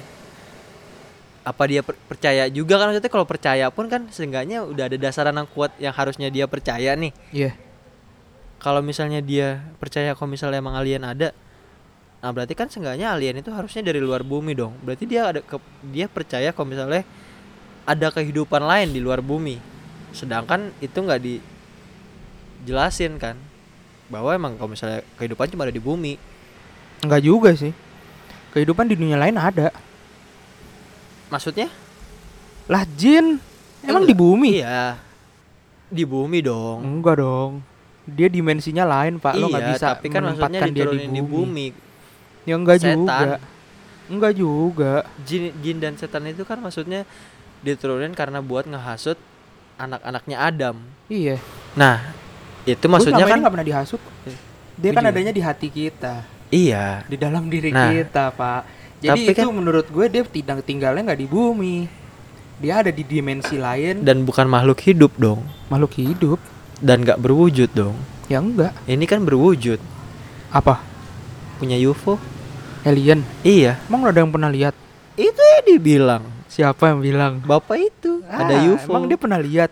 [1.41, 5.33] apa dia per- percaya juga kan maksudnya kalau percaya pun kan seenggaknya udah ada dasaran
[5.33, 7.13] yang kuat yang harusnya dia percaya nih.
[7.33, 7.53] Iya.
[8.61, 11.33] Kalau misalnya dia percaya kalau misalnya emang alien ada
[12.21, 15.57] Nah berarti kan seenggaknya alien itu harusnya dari luar bumi dong Berarti dia ada ke,
[15.89, 17.01] dia percaya kalau misalnya
[17.89, 19.57] ada kehidupan lain di luar bumi
[20.13, 21.17] Sedangkan itu nggak
[22.61, 23.41] dijelasin kan
[24.13, 26.21] Bahwa emang kalau misalnya kehidupan cuma ada di bumi
[27.01, 27.73] Enggak juga sih.
[28.53, 29.73] Kehidupan di dunia lain ada.
[31.31, 31.69] Maksudnya?
[32.67, 33.39] Lah jin
[33.83, 34.11] emang Enggak.
[34.11, 34.51] di bumi?
[34.61, 34.99] Iya
[35.91, 37.53] Di bumi dong Enggak dong.
[38.11, 39.39] Dia dimensinya lain, Pak.
[39.39, 41.67] Lo nggak Iya bisa tapi kan maksudnya menempatkan dia diturunin di bumi,
[42.43, 42.99] Ya enggak Setan.
[42.99, 43.37] juga.
[44.11, 44.93] Enggak juga.
[45.23, 47.07] Jin, jin dan setan itu kan maksudnya
[47.63, 49.15] diturunin karena buat ngehasut
[49.77, 50.77] anak-anaknya Adam
[51.07, 51.39] Iya.
[51.75, 52.03] Nah,
[52.67, 54.03] itu maksudnya kan nggak pernah dihasut.
[54.75, 55.13] Dia kan juga.
[55.13, 57.05] adanya di hati kita, iya.
[57.05, 58.80] di dalam diri Nah, kita, Pak.
[59.01, 61.77] Jadi tapi itu kan- menurut gue dia tidak tinggalnya nggak di bumi.
[62.61, 66.37] Dia ada di dimensi lain dan bukan makhluk hidup dong makhluk hidup.
[66.79, 67.97] dan nggak berwujud dong.
[68.29, 68.73] Ya enggak.
[68.85, 69.77] Ini kan berwujud,
[70.49, 70.81] Apa?
[71.57, 72.17] punya UFO.
[72.81, 73.21] Alien.
[73.41, 74.73] Iya, Emang ada yang pernah lihat?
[75.13, 76.23] itu yang dibilang.
[76.47, 77.33] Siapa yang bilang?
[77.41, 78.89] Bapak itu ada Ah, UFO.
[78.89, 79.69] Emang dia pernah lihat?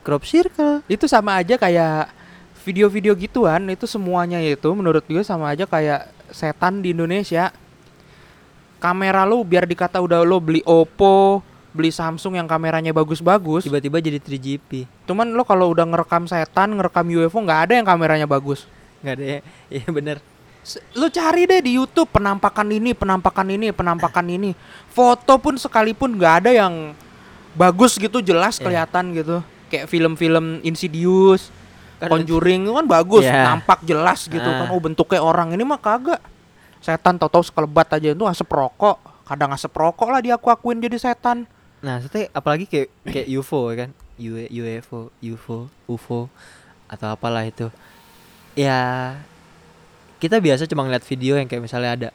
[0.00, 0.84] crop circle.
[0.86, 2.12] Itu sama aja kayak
[2.60, 7.50] video-video gituan itu semuanya itu menurut gue sama aja kayak setan di Indonesia.
[8.84, 11.40] Kamera lu biar dikata udah lo beli Oppo,
[11.72, 13.64] beli Samsung yang kameranya bagus-bagus.
[13.64, 14.84] Tiba-tiba jadi 3GP.
[15.08, 18.68] Cuman lo kalau udah ngerekam setan, ngerekam UFO nggak ada yang kameranya bagus.
[19.00, 19.40] Nggak ada ya?
[19.80, 20.16] Iya bener.
[20.92, 24.52] Lu cari deh di YouTube penampakan ini, penampakan ini, penampakan ini.
[24.92, 26.92] Foto pun sekalipun nggak ada yang
[27.56, 28.64] bagus gitu, jelas Iya.
[28.68, 29.36] kelihatan gitu.
[29.72, 31.48] Kayak film-film Insidious,
[31.96, 33.48] Kan Conjuring kan bagus, Iya.
[33.48, 34.68] nampak jelas gitu Ah.
[34.68, 34.76] kan.
[34.76, 36.20] Oh bentuknya orang ini mah kagak.
[36.84, 39.00] Setan tau-tau sekelebat aja itu asap rokok.
[39.24, 41.48] Kadang asap rokok lah dia aku akuin jadi setan.
[41.80, 43.90] Nah, maksudnya apalagi kayak kayak UFO ya kan?
[44.14, 46.20] U- UFO, UFO, UFO
[46.86, 47.72] atau apalah itu.
[48.54, 49.16] Ya
[50.18, 52.08] kita biasa cuma ngeliat video yang kayak misalnya ada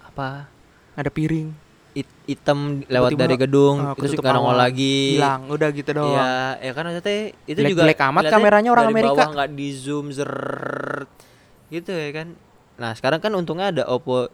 [0.00, 0.46] apa
[0.92, 1.48] Ada piring,
[1.94, 5.16] it- hitam lewat Tiba-tiba, dari gedung terus ketutup nggak nongol lagi.
[5.16, 6.12] hilang, udah gitu doang.
[6.12, 9.22] Iya, ya kan maksudnya itu juga jelek amat kameranya orang dari Amerika.
[9.26, 11.10] nggak di zoom zerrrrt
[11.68, 12.28] gitu ya kan.
[12.74, 14.28] Nah, sekarang kan untungnya ada Oppo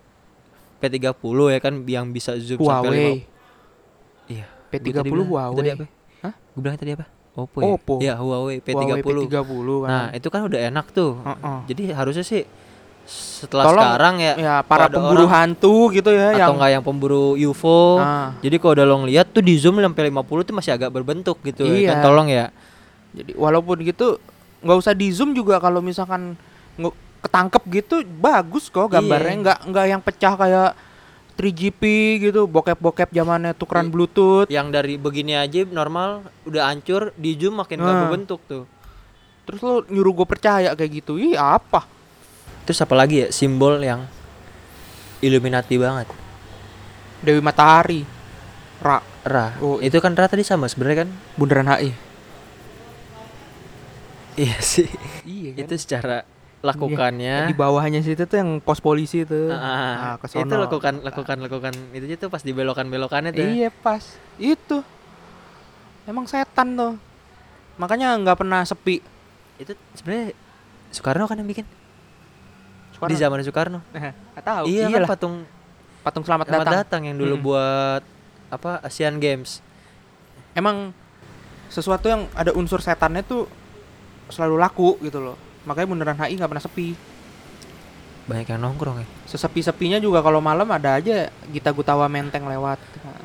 [0.78, 1.10] P30
[1.50, 3.16] ya kan yang bisa zoom sampai Huawei.
[4.28, 4.46] 5 Iya.
[4.68, 5.56] P30 Gua tadi bilang- Huawei.
[5.56, 5.84] Tadi apa?
[6.20, 6.34] Hah?
[6.54, 7.06] Gue bilang tadi apa?
[7.34, 7.58] Oppo.
[7.62, 7.94] Oppo.
[7.98, 8.02] Ya?
[8.02, 8.74] Iya, Huawei P30.
[8.76, 9.38] Huawei P30
[9.80, 9.88] kan.
[9.88, 11.12] Nah, itu kan udah enak tuh.
[11.20, 11.58] Heeh.
[11.66, 12.42] Jadi harusnya sih
[13.08, 16.84] setelah Tolong, sekarang ya, ya para pemburu orang- hantu gitu ya atau yang enggak yang
[16.84, 17.96] pemburu UFO.
[17.96, 21.40] Nah, Jadi kalau udah lo ngeliat tuh di zoom sampai 50 tuh masih agak berbentuk
[21.40, 21.90] gitu ya Iya.
[21.90, 22.04] kan.
[22.04, 22.46] Tolong ya.
[23.08, 24.20] jadi walaupun gitu
[24.60, 26.36] nggak usah di zoom juga kalau misalkan
[27.20, 29.40] ketangkep gitu bagus kok gambarnya Iya.
[29.40, 30.70] nggak nggak yang pecah kayak
[31.34, 31.82] 3GP
[32.20, 37.78] gitu bokep-bokep zamannya tukeran bluetooth Yang dari begini aja normal udah hancur, di zoom makin
[37.78, 38.02] nggak Nah.
[38.04, 38.64] berbentuk tuh.
[39.42, 41.88] terus lo nyuruh gue percaya kayak gitu ih apa
[42.62, 44.04] Terus apa lagi ya simbol yang
[45.18, 46.04] Illuminati banget.
[47.18, 48.04] Dewi Matahari
[48.78, 49.56] Ra Ra.
[49.58, 51.10] Oh, itu kan Ra tadi sama sebenarnya kan.
[51.34, 51.90] Bundaran HI
[54.36, 54.86] Iya sih.
[55.24, 56.22] iya itu secara
[56.58, 61.72] lakukannya di bawahnya situ tuh yang pos polisi tuh Ah, Nah, itu lakukan lakukan lakukan
[61.92, 63.46] itu aja tuh pas di belokan belokannya tuh.
[63.46, 64.02] Iya pas
[64.36, 64.82] itu
[66.04, 66.94] emang setan tuh
[67.76, 68.98] makanya nggak pernah sepi
[69.54, 70.34] Itu sebenarnya
[70.88, 71.62] Soekarno kan yang bikin
[72.90, 73.10] Soekarno.
[73.10, 73.78] di zaman Soekarno.
[74.34, 75.34] nggak tahu iya kan patung
[76.00, 76.78] patung selamat, Selamat datang.
[76.80, 77.02] datang.
[77.04, 77.42] yang dulu Mm.
[77.44, 78.02] buat
[78.48, 79.62] apa Asian Games.
[80.54, 80.90] emang
[81.68, 83.46] sesuatu yang ada unsur setannya tuh
[84.26, 85.36] selalu laku gitu loh
[85.68, 86.88] makanya bundaran HI nggak pernah sepi
[88.28, 89.06] Banyak yang nongkrong ya.
[89.24, 92.76] sesepi sepinya juga kalau malam ada aja Gita Gutawa Menteng lewat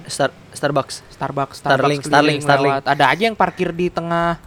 [0.07, 1.03] Star Starbucks.
[1.11, 2.71] Starbucks Starling, Starling, Starling.
[2.79, 2.83] lewat.
[2.87, 4.39] ada aja yang parkir di tengah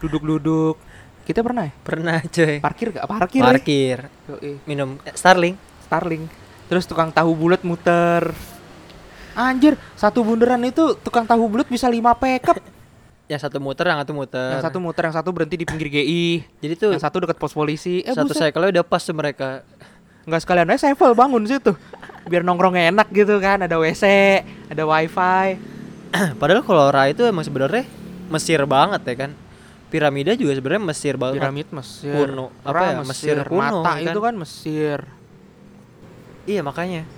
[0.00, 0.76] duduk-duduk
[1.24, 2.60] kita pernah ya Pernah coy.
[2.60, 3.48] parkir gak parkir ya?
[3.48, 3.98] Parkir.
[4.28, 4.52] Yoi.
[4.68, 5.56] Minum eh, Starling.
[5.88, 6.28] Starling.
[6.68, 8.28] Terus tukang tahu bulat muter.
[9.32, 12.56] Anjir, satu bundaran itu tukang tahu bulat bisa 5 pekep.
[13.24, 14.50] Yang satu muter, yang satu muter.
[14.52, 17.56] yang satu muter, yang satu berhenti di pinggir GI, Jadi tuh yang satu dekat pos
[17.56, 18.04] polisi.
[18.04, 18.52] Eh, satu buset.
[18.52, 19.64] cycle udah pas tuh mereka.
[20.28, 21.72] Nggak sekalian aja sevel bangun situ.
[22.28, 24.04] Biar nongkrongnya enak gitu kan, ada WC,
[24.68, 25.56] ada wifi.
[26.40, 27.88] Padahal kalau Ra itu emang sebenarnya
[28.28, 29.30] Mesir banget ya kan.
[29.88, 31.40] Piramida juga sebenarnya Mesir banget.
[31.40, 32.28] Piramid Mesir.
[32.28, 32.46] Kuno.
[32.60, 34.04] Apa Ra, ya, Mesir kuno, Mata kan?
[34.04, 34.98] itu kan Mesir.
[36.44, 37.08] Iya makanya.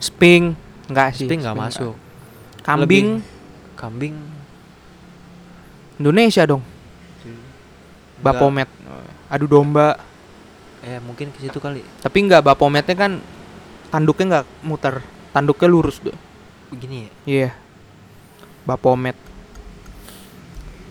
[0.00, 0.56] Sping
[0.88, 1.28] enggak sih.
[1.28, 1.94] Sping nggak Sping masuk.
[2.64, 3.20] Kambing
[3.76, 4.39] Kambing.
[6.00, 6.64] Indonesia dong.
[8.20, 8.68] Bapomet.
[9.28, 10.00] Adu domba.
[10.80, 11.84] Eh mungkin ke situ kali.
[12.00, 13.20] Tapi enggak Bapometnya kan
[13.92, 14.94] tanduknya enggak muter.
[15.30, 16.16] Tanduknya lurus tuh.
[16.72, 17.10] Begini ya.
[17.28, 17.50] Iya.
[18.64, 19.16] Bapomet.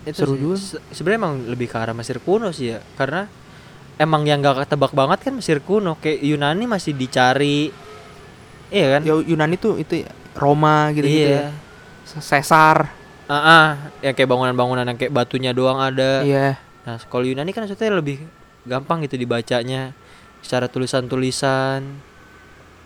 [0.05, 0.41] Itu Seru sih.
[0.41, 0.55] juga.
[0.57, 2.79] Se- Sebenarnya emang lebih ke arah Mesir kuno sih ya.
[2.97, 3.25] Karena
[3.97, 5.97] emang yang gak ketebak banget kan Mesir kuno.
[5.97, 7.73] Kayak Yunani masih dicari.
[8.69, 9.01] Iya kan?
[9.05, 11.49] Ya Yunani tuh itu ya, Roma gitu-gitu iya.
[11.49, 12.21] ya.
[12.21, 12.93] Sesar.
[13.29, 13.67] Ah, ah,
[14.01, 16.25] yang kayak bangunan-bangunan yang kayak batunya doang ada.
[16.25, 16.57] Iya.
[16.81, 18.25] Nah, kalau Yunani kan maksudnya lebih
[18.65, 19.93] gampang gitu dibacanya
[20.41, 21.85] secara tulisan-tulisan.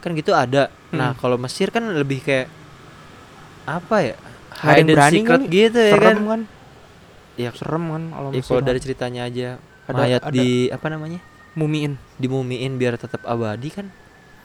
[0.04, 0.68] Kan gitu ada.
[0.92, 1.20] Nah, Hmm.
[1.24, 2.52] kalau Mesir kan lebih kayak
[3.64, 4.16] apa ya?
[4.54, 5.48] Hide and berani secret kali.
[5.50, 6.16] gitu ya kan.
[6.20, 6.42] kan?
[7.34, 8.68] Ya, Serem kan kalau ya kalau kan.
[8.68, 9.50] dari ceritanya aja
[9.88, 11.20] Ada- mayat ada- di apa namanya?
[11.54, 13.88] mumiin Dimumiin biar tetap abadi kan.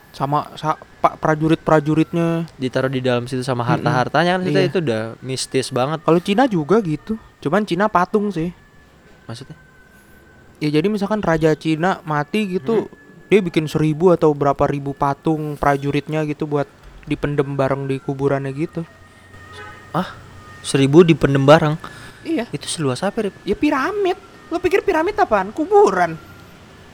[0.09, 2.43] Sama sa- pak prajurit-prajuritnya.
[2.55, 3.71] Ditaruh di dalam situ sama Mm-mm.
[3.77, 4.67] harta-hartanya kan itu, Iya.
[4.67, 7.15] itu udah mistis banget Kalau Cina juga gitu.
[7.39, 8.51] Cuman Cina patung sih.
[9.23, 9.53] maksudnya.
[10.57, 12.89] Ya jadi misalkan raja Cina mati gitu,
[13.29, 16.65] dia bikin seribu atau berapa ribu patung prajuritnya gitu buat
[17.05, 18.81] dipendem bareng di kuburannya gitu.
[20.59, 21.79] seribu dipendem bareng
[22.19, 22.45] Iya.
[22.51, 23.35] itu seluas apa Rip?
[23.41, 24.19] Ya piramid.
[24.49, 25.55] Lo pikir piramid apaan?
[25.55, 26.19] Kuburan.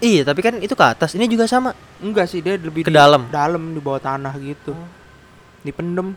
[0.04, 2.98] Iya tapi kan itu ke atas ini juga sama Enggak sih, dia lebih ke di
[3.00, 4.76] dalam dalam di bawah tanah gitu.
[4.76, 4.90] Oh.
[5.64, 6.12] Dipendem.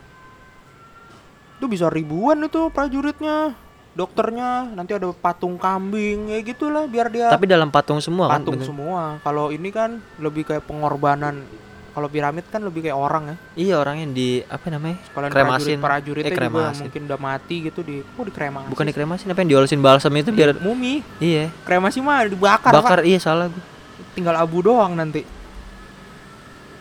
[1.55, 3.55] Itu bisa ribuan itu prajuritnya.
[3.95, 8.61] Dokternya nanti ada patung kambing ya gitulah biar dia tapi dalam patung semua kan patung
[8.61, 9.17] semua.
[9.25, 11.43] Kalau ini kan lebih kayak pengorbanan.
[11.89, 13.35] Kalau piramid kan lebih kayak orang ya.
[13.55, 15.77] iya orang yang di apa namanya yang Kremasin.
[15.77, 16.83] prajurit Eh, juga kremasin.
[16.85, 18.67] mungkin udah mati gitu di oh dikremasi.
[18.69, 21.01] bukan dikremasi apa yang diolesin balsam itu biar mumi.
[21.17, 23.05] iya Kremasi mah dibakar, bakar Pak.
[23.05, 23.63] iya salah gua
[24.11, 25.23] Tinggal abu doang nanti.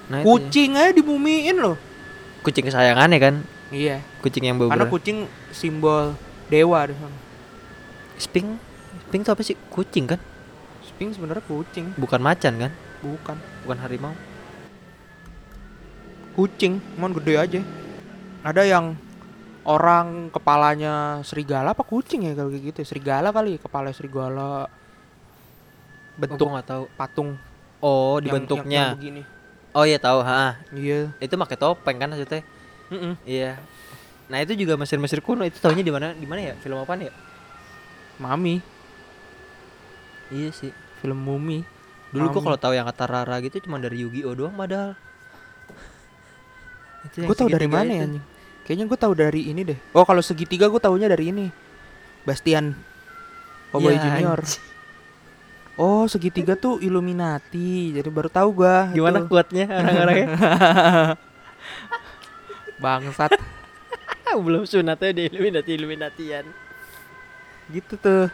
[0.07, 0.21] nah.
[0.21, 1.77] Kucing aja dimumiin loh.
[2.41, 3.35] kucing kesayangannya kan
[3.69, 4.01] Iya.
[4.19, 5.19] kucing yang bau Karena kucing
[5.51, 6.97] simbol dewa deh.
[8.17, 8.57] sping
[9.03, 10.21] sping itu apa sih kucing kan
[10.81, 13.37] Sphinx sebenarnya kucing, bukan macan kan bukan.
[13.63, 14.11] bukan harimau
[16.39, 17.61] Kucing, cuman gede aja.
[18.41, 18.95] Ada yang
[19.67, 22.81] orang kepalanya serigala apa kucing ya kalau kayak gitu?
[22.87, 24.71] Serigala kali, kepala serigala.
[26.15, 27.39] bentuk nggak tahu patung
[27.79, 29.23] oh yang- dibentuknya yang, yang begini.
[29.71, 31.15] oh iya tahu ha Iya.
[31.17, 32.43] itu pakai topeng kan maksudnya
[32.91, 33.15] Mm-mm.
[33.23, 33.55] iya
[34.27, 37.15] nah itu juga Mesir-Mesir kuno itu tahunya di mana di mana ya film apa ya
[38.19, 38.59] Mami,
[40.29, 41.63] iya sih film mumi.
[42.11, 42.47] dulu gua Mami.
[42.51, 45.08] kalau tahu yang kata Rara gitu cuma dari Yu-Gi-Oh doang padahal yang
[47.17, 48.05] Gue tahu dari mana ya?
[48.05, 48.21] itu.
[48.65, 49.79] Kayaknya gue tahu dari ini deh.
[49.97, 51.47] Oh kalau segitiga gue taunya dari ini.
[52.29, 52.77] Bastian.
[53.73, 54.41] Cowboy Iya, Junior.
[54.45, 54.65] anjing.
[55.79, 57.95] Oh segitiga tuh Illuminati.
[57.95, 58.91] Jadi baru tahu gua.
[58.91, 59.31] gimana itu.
[59.31, 60.27] kuatnya orang-orangnya
[62.83, 63.33] Bangsat.
[64.45, 66.45] belum sunatnya di Illuminati Illuminatian
[67.69, 68.29] gitu tuh.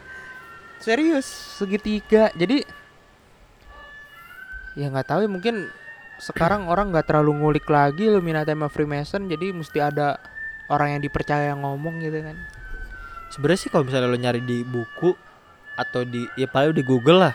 [0.78, 1.26] Serius
[1.58, 2.30] segitiga.
[2.34, 2.62] Jadi
[4.74, 5.70] ya nggak tahu ya mungkin
[6.24, 9.28] sekarang orang nggak terlalu ngulik lagi Illuminati sama Freemason.
[9.28, 10.16] Jadi mesti ada
[10.72, 12.36] orang yang dipercaya yang ngomong gitu kan.
[13.28, 15.10] sebenarnya sih kalau misalnya lo nyari di buku
[15.74, 17.34] atau di ya paling di Google lah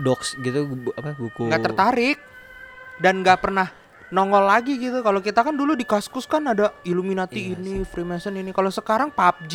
[0.00, 2.16] docs gitu bu- apa buku nggak tertarik
[2.96, 3.68] dan nggak pernah
[4.08, 5.04] nongol lagi gitu.
[5.04, 8.48] Kalau kita kan dulu di kaskus kan ada Illuminati Iya ini Freemason ini.
[8.50, 9.54] Kalau sekarang PUBG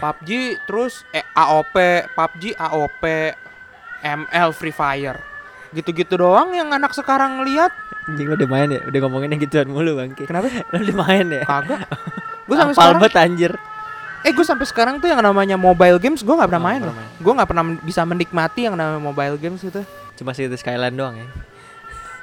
[0.00, 0.30] PUBG
[0.64, 1.74] terus eh, AOP
[2.14, 3.02] PUBG AOP
[4.00, 5.18] ML Free Fire
[5.74, 7.74] gitu-gitu doang yang anak sekarang lihat.
[8.04, 8.80] Anjing lo udah main ya?
[8.84, 10.46] Udah ngomonginnya gituan mulu bangke kenapa?
[10.70, 11.42] Lo udah main ya?
[11.42, 11.84] Kagak.
[12.46, 13.52] Gue sampai sekarang banget anjir.
[14.20, 16.92] Eh gue sampai sekarang tuh yang namanya mobile games gue nggak pernah Oh, main loh.
[16.92, 17.08] main.
[17.14, 21.28] gue nggak pernah bisa menikmati yang namanya mobile games gitu cuma City Skyline doang ya?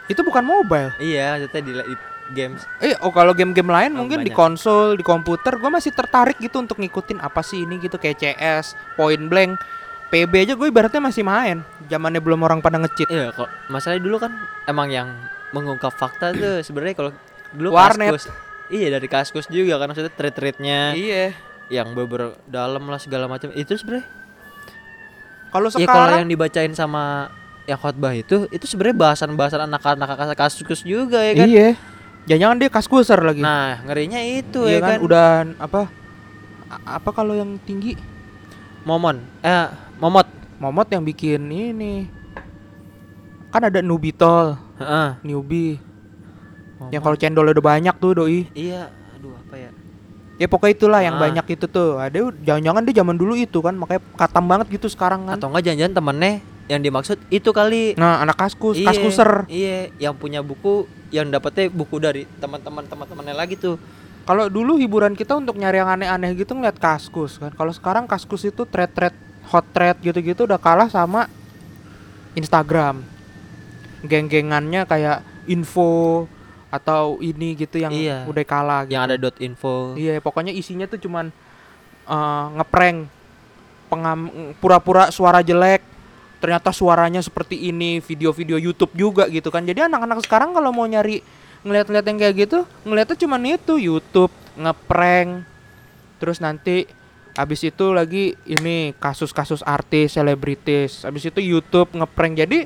[0.08, 0.91] Itu bukan mobile.
[0.97, 1.95] Iya maksudnya di, di
[2.32, 2.66] games.
[2.80, 4.36] Eh, oh kalau game-game lain Oh, mungkin di banyak.
[4.36, 8.66] konsol, di komputer, gue masih tertarik gitu untuk ngikutin apa sih ini gitu kayak CS,
[8.93, 9.60] Point Blank,
[10.12, 11.64] PB aja gue ibaratnya masih main.
[11.88, 13.07] Zamannya belum orang pada ngecit.
[13.07, 14.32] iya kok masalahnya dulu kan
[14.64, 15.07] emang yang
[15.51, 17.12] mengungkap fakta tuh sebenarnya kalau
[17.51, 18.12] dulu Warnet.
[18.16, 18.32] kaskus
[18.68, 21.36] iya dari kaskus juga kan maksudnya treat-treatnya Iya.
[21.68, 24.07] yang beber dalam lah segala macam itu sebenarnya
[25.51, 27.28] Kalau ya kalau sekarang yang dibacain sama
[27.64, 31.70] yang khotbah itu itu sebenarnya bahasan-bahasan anak-anak kaskus juga ya kan Iya.
[32.22, 33.41] Jangan-jangan dia kaskuser lagi.
[33.41, 35.82] nah ngerinya itu iya ya kan, kan, udah apa?
[36.88, 37.95] Apa kalau yang tinggi?
[38.82, 39.70] momon eh
[40.02, 40.28] momot
[40.58, 42.06] Momot yang bikin ini.
[43.49, 45.18] Kan ada Nubitol, Heeh.
[45.22, 45.82] newbie.
[46.78, 46.93] Momot.
[46.93, 48.45] Yang kalau cendol udah banyak tuh doi.
[48.54, 49.70] iya aduh apa ya
[50.38, 51.22] Ya pokoknya itulah yang Ah.
[51.26, 51.97] banyak itu tuh.
[51.97, 55.38] Ada jangan-jangan dia zaman dulu itu kan, makanya katam banget gitu sekarang kan.
[55.38, 56.34] atau enggak jangan-jangan temennya
[56.66, 59.30] yang dimaksud itu kali Nah, anak kaskus, Iya, kaskuser.
[59.49, 63.82] iya yang punya buku yang dapetnya buku dari teman-teman teman-temannya lagi tuh
[64.22, 67.49] Kalau dulu hiburan kita untuk nyari yang aneh-aneh gitu ngeliat kaskus kan.
[67.52, 69.14] Kalau sekarang kaskus itu thread-thread
[69.52, 71.28] hot thread gitu-gitu udah kalah sama
[72.34, 73.04] Instagram.
[74.02, 76.26] Geng-gengannya kayak info
[76.72, 78.24] atau ini gitu yang Iya.
[78.26, 78.95] udah kalah gitu.
[78.95, 81.28] yang ada dot info Iya, pokoknya isinya tuh cuman
[82.02, 83.12] eh, ngeprank
[83.91, 84.20] pengam
[84.58, 85.84] pura-pura suara jelek.
[86.41, 89.62] Ternyata suaranya seperti ini, video-video YouTube juga gitu kan.
[89.62, 91.22] Jadi anak-anak sekarang kalau mau nyari
[91.62, 95.45] ngeliat-ngeliat yang kayak gitu, ngeliatnya cuman itu YouTube, ngeprank.
[96.18, 96.89] Terus nanti
[97.34, 101.01] habis itu lagi ini kasus-kasus artis, selebritis.
[101.01, 102.36] Habis itu YouTube ngeprank.
[102.38, 102.59] Jadi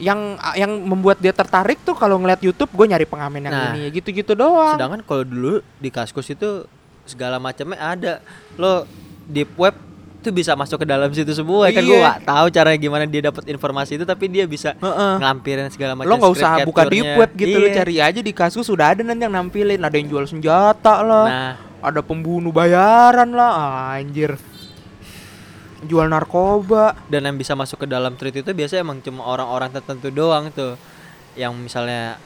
[0.00, 0.16] yang
[0.54, 4.32] yang membuat dia tertarik tuh kalau ngeliat YouTube gue nyari pengamen yang Nah, ini gitu-gitu
[4.32, 4.72] doang.
[4.72, 6.64] sedangkan kalau dulu di kaskus itu
[7.04, 8.12] segala macamnya ada
[8.56, 8.88] lo
[9.26, 9.76] deep web
[10.20, 11.84] tuh bisa masuk ke dalam situ semua kan Iya.
[11.86, 15.12] gua nggak tahu caranya gimana dia dapat informasi itu tapi dia bisa Heeh.
[15.16, 17.76] ngelampirin segala macam lo nggak usah buka deep web gitu lo Iya.
[17.76, 21.52] cari aja di kasus sudah ada nanti yang nampilin ada yang jual senjata lah nah
[21.80, 24.36] ada pembunuh bayaran lah Ah, anjir
[25.80, 30.12] jual narkoba dan yang bisa masuk ke dalam tweet itu biasanya emang cuma orang-orang tertentu
[30.12, 30.76] doang tuh
[31.32, 32.20] yang misalnya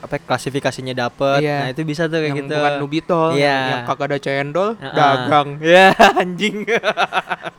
[0.00, 1.56] apa klasifikasinya dapet Iya.
[1.60, 3.56] nah itu bisa tuh kayak yang gitu bukan Nubito, Iya.
[3.64, 4.92] yang kagak ada cendol, Heeh.
[4.92, 5.48] dagang.
[5.64, 6.56] ya anjing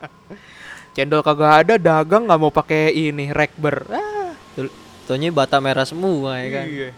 [0.98, 3.88] Cendol kagak ada, dagang nggak mau pakai ini rekber.
[3.88, 4.36] Ah,
[5.08, 6.90] Taunya bata merah semua ya kan Iya.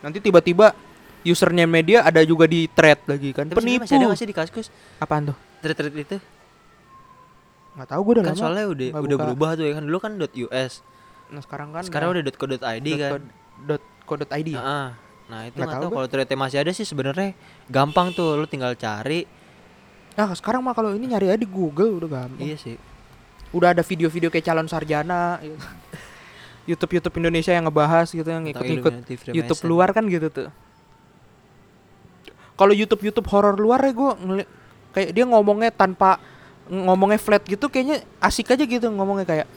[0.00, 0.72] Nanti tiba-tiba
[1.22, 3.46] username media ada juga di thread lagi kan.
[3.46, 3.84] Tapi Penipu.
[3.84, 4.66] masih ada nggak sih di kaskus
[4.96, 5.36] Apaan tuh?
[5.58, 6.16] thread-thread itu
[7.72, 8.40] Nggak tahu gue udah kan lama.
[8.40, 9.24] soalnya udah nggak udah buka.
[9.26, 10.72] berubah tuh ya kan dulu kan .us
[11.30, 12.58] Nah, sekarang kan sekarang udah .co.id
[12.90, 13.22] kan
[13.62, 14.48] dot co.id.
[14.48, 14.58] ya?
[14.58, 14.88] Heeh.
[15.28, 19.24] nah itu Nggak tahu kalau threadnya masih ada sih sebenarnya gampang tuh lu tinggal cari
[20.10, 22.42] Nah, sekarang mah kalau ini nyari aja di Google udah gampang.
[22.42, 22.74] iya sih
[23.50, 25.38] Udah ada video-video kayak calon sarjana.
[25.38, 25.54] gitu.
[26.68, 28.92] YouTube YouTube Indonesia yang ngebahas gitu yang ikut-ikut.
[29.28, 30.48] YouTube luar kan gitu tuh.
[32.60, 34.10] Kalau YouTube YouTube horor luar ya gue
[34.92, 36.20] kayak dia ngomongnya tanpa
[36.68, 39.48] ngomongnya flat gitu kayaknya asik aja gitu ngomongnya kayak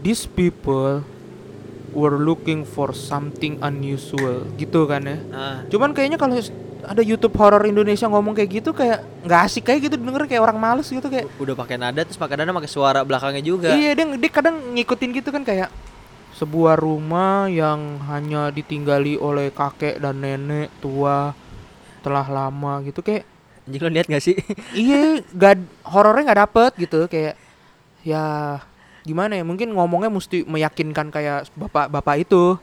[0.00, 1.02] these people
[1.90, 5.18] were looking for something unusual gitu kan ya.
[5.26, 6.38] nah Cuman kayaknya kalau
[6.86, 10.56] ada YouTube horor Indonesia ngomong kayak gitu kayak nggak asik kayak gitu denger kayak orang
[10.56, 14.06] males gitu kayak udah pakai nada terus pakai nada pakai suara belakangnya juga Iya dia,
[14.16, 15.68] dia kadang ngikutin gitu kan kayak
[16.40, 21.36] sebuah rumah yang hanya ditinggali oleh kakek dan nenek tua
[22.00, 23.28] telah lama gitu kayak
[23.68, 24.36] anjing lo lihat gak sih?
[24.72, 27.36] Iya gak horornya nggak dapet gitu kayak
[28.00, 28.56] ya
[29.04, 32.56] gimana ya mungkin ngomongnya mesti meyakinkan kayak bapak-bapak itu.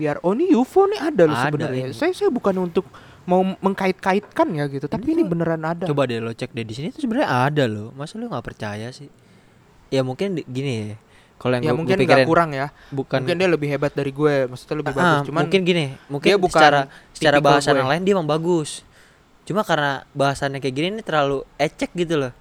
[0.00, 1.92] Biar oh ini UFO nih ada loh sebenarnya.
[1.92, 1.94] ini.
[1.94, 2.88] saya saya bukan untuk
[3.28, 5.84] mau mengkait-kaitkan ya gitu tapi ini tuh- beneran ada.
[5.84, 7.92] Coba deh lo cek deh di sini tuh sebenarnya ada loh.
[7.92, 9.12] Masa lo nggak percaya sih?
[9.92, 10.96] Ya mungkin di- gini ya
[11.40, 12.66] kalau yang ya gua- gua mungkin nggak pikirin kurang ya.
[12.92, 15.20] bukan mungkin dia lebih hebat dari gue maksudnya lebih Ah, bagus.
[15.24, 16.80] Cuman mungkin gini mungkin dia bukan secara
[17.10, 17.80] secara gue.
[17.80, 18.84] yang lain dia emang bagus.
[19.42, 22.32] Cuma karena bahasannya kayak gini ini terlalu ecek gitu loh.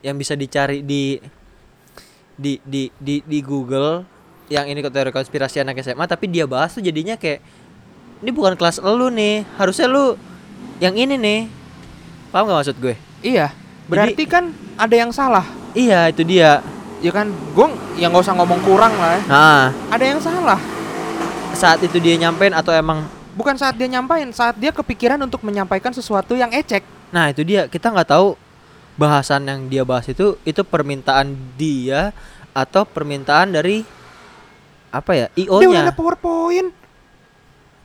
[0.00, 1.20] Yang bisa dicari di
[2.34, 4.02] di di di, di Google
[4.46, 7.44] yang ini teori konspirasi anak SMA tapi dia bahas tuh jadinya kayak
[8.18, 10.16] ini bukan kelas lu nih harusnya lu
[10.78, 11.40] yang ini nih.
[12.28, 12.96] Paham gak maksud gue?
[13.20, 13.52] Iya,
[13.86, 15.44] berarti kan ada yang salah.
[15.70, 16.62] iya itu dia
[17.04, 17.66] Ya kan, gue
[18.00, 19.20] yang nggak usah ngomong kurang lah.
[19.20, 19.20] ya.
[19.28, 20.60] nah Ada yang salah.
[21.54, 25.90] saat itu dia nyampein atau emang Bukan saat dia nyampain, saat dia kepikiran untuk menyampaikan
[25.90, 26.86] sesuatu yang ecek.
[27.10, 28.38] Nah itu dia kita nggak tahu
[28.94, 32.14] bahasan yang dia bahas itu itu permintaan dia
[32.54, 33.82] atau permintaan dari
[34.94, 36.70] apa ya Dia udah ada PowerPoint.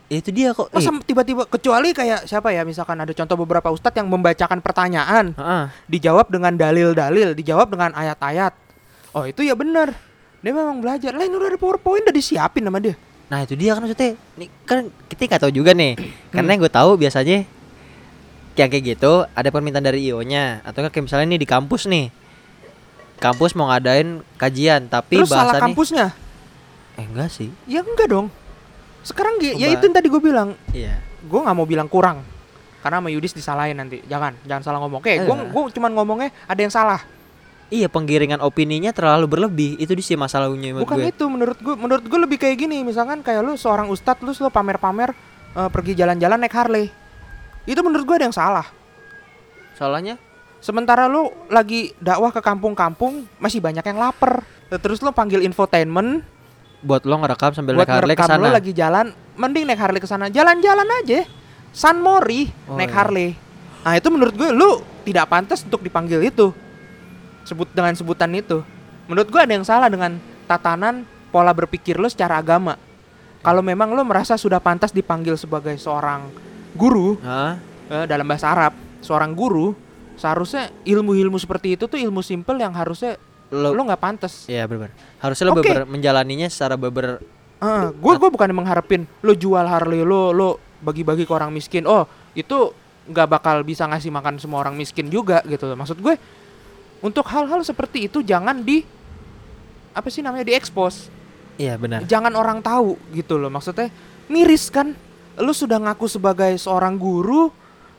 [0.09, 0.69] Itu dia kok.
[0.73, 5.63] Masa tiba-tiba kecuali kayak siapa ya, misalkan ada contoh beberapa ustadz yang membacakan pertanyaan, heeh.
[5.85, 8.53] dijawab dengan dalil-dalil, dijawab dengan ayat-ayat.
[9.11, 9.93] Oh itu ya benar.
[10.39, 11.11] Dia memang belajar.
[11.11, 12.95] Lain udah ada PowerPoint udah disiapin sama dia.
[13.27, 14.13] Nah itu dia kan maksudnya.
[14.35, 15.93] Nih kan kita nggak tahu juga nih.
[15.93, 16.11] Hmm.
[16.31, 17.37] Karena yang gue tahu biasanya
[18.53, 22.07] kayak kayak gitu ada permintaan dari IO-nya atau nggak kayak misalnya nih di kampus nih.
[23.17, 26.05] Kampus mau ngadain kajian tapi Terus salah bahasannya kampusnya?
[26.95, 27.51] eh enggak sih.
[27.65, 28.27] Ya enggak dong.
[29.01, 29.75] Sekarang gi- ya Coba.
[29.75, 30.49] itu yang tadi gue bilang.
[30.71, 30.95] Iya.
[31.19, 32.23] gue nggak mau bilang kurang
[32.79, 35.51] karena sama Yudis disalahin nanti jangan jangan salah ngomong kayak gue Enggak.
[35.51, 37.03] gue cuman ngomongnya ada yang salah
[37.69, 39.77] Iya penggiringan opininya terlalu berlebih.
[39.77, 41.13] Itu di sih masalahnya menurut bukan gue.
[41.13, 42.81] itu menurut gue menurut gue lebih kayak gini.
[42.81, 45.13] Misalkan kayak lu seorang ustadz lu lo pamer-pamer
[45.53, 46.89] eh, pergi jalan-jalan naik Harley.
[47.69, 48.65] Itu menurut gue ada yang salah.
[49.77, 50.17] Salahnya?
[50.59, 54.41] Sementara lu lagi dakwah ke kampung-kampung masih banyak yang lapar.
[54.67, 56.25] Terus lu panggil infotainment.
[56.81, 58.49] Buat lo ngerekam sambil buat naik Harley ke sana.
[58.49, 60.25] lagi jalan mending naik Harley ke sana.
[60.27, 61.21] Jalan-jalan aja.
[61.69, 62.97] San Mori Oh, naik iya.
[62.97, 63.29] Harley.
[63.85, 66.49] Nah itu menurut gue lu tidak pantas untuk dipanggil itu
[67.43, 68.61] sebut dengan sebutan itu
[69.09, 72.75] menurut gue ada yang salah dengan tatanan pola berpikir lu secara agama
[73.39, 76.27] kalau memang lu merasa sudah pantas dipanggil sebagai seorang
[76.75, 77.57] guru Hah?
[77.89, 79.73] eh, dalam bahasa Arab seorang guru
[80.19, 83.15] seharusnya ilmu-ilmu seperti itu tuh ilmu simpel yang harusnya
[83.49, 84.93] Lo, lu nggak pantas Iya benar.
[85.17, 85.65] Harusnya lo Oke.
[85.65, 87.17] beber- menjalaninya secara beber
[87.91, 92.71] gue gue bukan mengharapin lo jual Harley lo lo bagi-bagi ke orang miskin oh itu
[93.09, 96.15] nggak bakal bisa ngasih makan semua orang miskin juga gitu maksud gue
[96.99, 98.83] untuk hal-hal seperti itu jangan di
[99.91, 101.09] apa sih namanya diekspos
[101.59, 102.07] Iya benar.
[102.07, 103.91] jangan orang tahu gitu loh maksudnya
[104.27, 104.95] miris kan
[105.35, 107.51] lo sudah ngaku sebagai seorang guru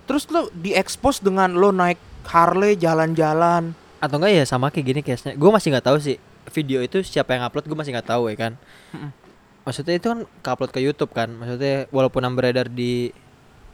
[0.05, 5.37] terus lo diekspos dengan lo naik Harley jalan-jalan Atau enggak ya sama kayak gini case-nya.
[5.37, 6.17] Gue masih nggak tahu sih
[6.57, 8.53] video itu siapa yang upload gue masih nggak tahu ya kan.
[8.97, 9.13] Mm-mm.
[9.61, 11.29] Maksudnya itu kan upload ke YouTube kan.
[11.29, 13.13] Maksudnya walaupun yang beredar di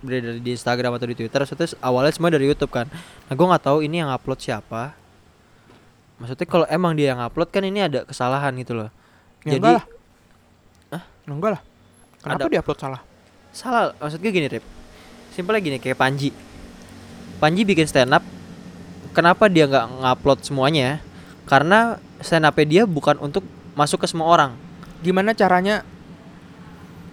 [0.02, 2.90] beredar di Instagram atau di Twitter, maksudnya awalnya semua dari YouTube kan.
[3.30, 4.98] Nah gue nggak tahu ini yang upload siapa.
[6.16, 8.88] Maksudnya kalau emang dia yang upload kan ini ada kesalahan gitu loh.
[9.42, 9.84] ya Jadi enggak lah
[10.90, 11.02] Hah?
[11.04, 11.62] Ya enggak lah
[12.18, 13.00] kenapa Ada- diupload salah
[13.50, 14.64] salah maksud gue gini Rip
[15.30, 16.28] simpelnya gini kayak Panji
[17.36, 18.24] Panji bikin stand up
[19.12, 20.98] kenapa dia nggak ngupload semuanya
[21.44, 24.50] karena stand up dia bukan untuk masuk ke semua orang
[24.98, 25.84] gimana caranya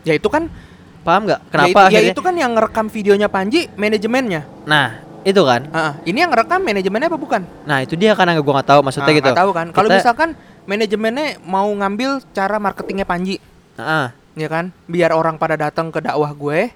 [0.04, 0.52] Ya itu kan
[1.00, 1.42] Paham nggak?
[1.42, 2.12] ya Kenapa itu, ya akhirnya?
[2.12, 4.48] itu kan yang ngerekam videonya Panji manajemennya.
[4.64, 5.62] Nah, itu kan.
[5.72, 7.42] Ah, ini yang ngerekam manajemennya apa bukan?
[7.64, 9.28] Nah, itu dia kan yang gua nggak tahu maksudnya Ah, gitu.
[9.32, 9.68] nggak tahu kan.
[9.72, 10.30] Kalau Kita- misalkan
[10.64, 13.40] manajemennya mau ngambil cara marketingnya Panji,
[13.76, 14.06] Heeh.
[14.36, 14.76] ya kan?
[14.86, 16.72] Biar orang pada datang ke dakwah gue,